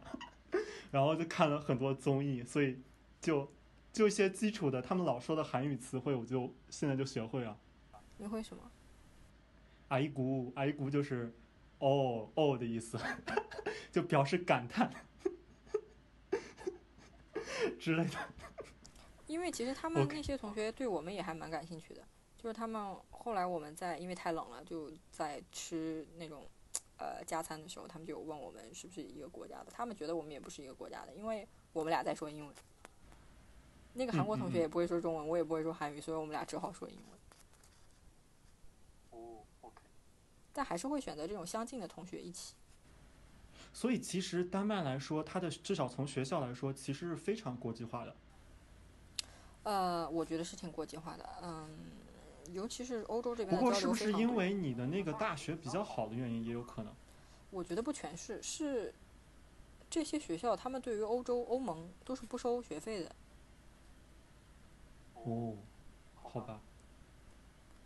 [0.93, 2.78] 然后就看了很多综艺，所以
[3.20, 3.51] 就
[3.93, 7.59] 就一些基础的他们老说的韩语词汇，我就现在就学会了。
[8.18, 8.62] 你会什么？
[9.89, 11.34] 阿姨姑，阿姨姑就是
[11.78, 12.98] 哦哦的意思，
[13.90, 14.90] 就表示感叹
[17.80, 18.18] 之类的。
[19.26, 22.02] 因为其实他们那些同学对我们也还蛮感兴趣的，
[22.36, 26.47] 就是他们后来我们在因为太冷了，就在吃那种
[26.98, 32.55] 呃加餐的时候，他们就问我们是不是一个国家的，他们觉得我们也不是一个国家的，因为我们俩在说英文。
[33.94, 37.18] 那个韩国同学也不会说中文，我也不会说韩语，所以我们俩只好说英文。
[39.10, 39.76] 哦，OK，
[40.52, 42.55] 但还是会选择这种相近的同学一起。
[43.73, 48.15] 所以其实丹麦来说，它的至少从学校来说，其实是非常国际化的。
[49.65, 51.69] 呃，我觉得是挺国际化的，嗯，
[52.53, 56.93] 尤其是欧洲这边的交过是不是因为你的那个大学比较好的原因，也有可能。
[57.51, 58.93] 我觉得不全是，是
[59.89, 63.15] 这些学校他们对于欧洲欧盟都是不收学费的，
[65.15, 65.57] 哦，
[66.15, 66.61] 好吧，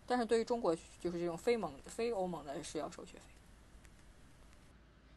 [0.06, 3.35] 但是对于中国就是这种非盟非欧盟的是要收学费。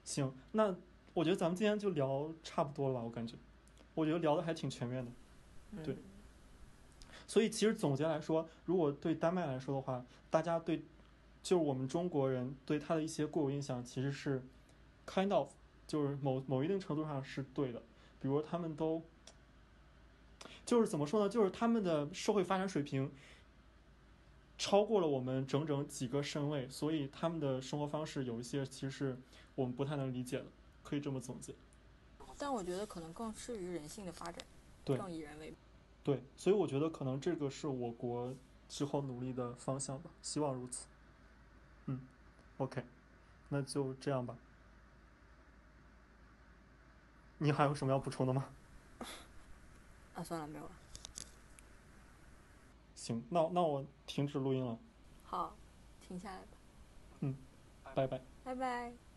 [0.09, 0.75] 行，那
[1.13, 3.35] 我觉得咱们今天就聊差不多了吧，我感觉，
[3.93, 5.11] 我觉得聊的还挺全面的。
[5.73, 5.95] 嗯、对
[7.27, 10.83] 所以其实总结来说，如果对丹麦来说的话，大家对
[11.43, 14.41] 就是我们中国人对他的一些固有印象，其实是
[15.05, 15.49] kind of
[15.85, 17.79] 就是某某一定程度上是对的。
[18.19, 19.03] 比如他们都
[20.65, 21.29] 就是怎么说呢？
[21.29, 23.11] 就是他们的社会发展水平
[24.59, 29.17] 超过了我们整整几个身位，所以他们的生活方式有一些其实是
[29.55, 30.45] 我们不太能理解的，
[30.83, 31.55] 可以这么总结。
[32.37, 34.45] 但我觉得可能更适于人性的发展，
[34.83, 35.57] 对更以人为本。
[36.03, 38.35] 对，所以我觉得可能这个是我国
[38.67, 40.87] 之后努力的方向吧，希望如此。
[41.85, 42.01] 嗯
[42.57, 42.83] ，OK，
[43.47, 44.37] 那就这样吧。
[47.37, 48.49] 你还有什么要补充的吗？
[50.15, 50.71] 啊，算了，没有了。
[53.09, 54.77] 行，那那我停止录音了，
[55.23, 55.51] 好，
[55.99, 56.57] 停下来吧，
[57.21, 57.35] 嗯
[57.95, 58.21] 拜拜。
[58.43, 59.08] 拜拜。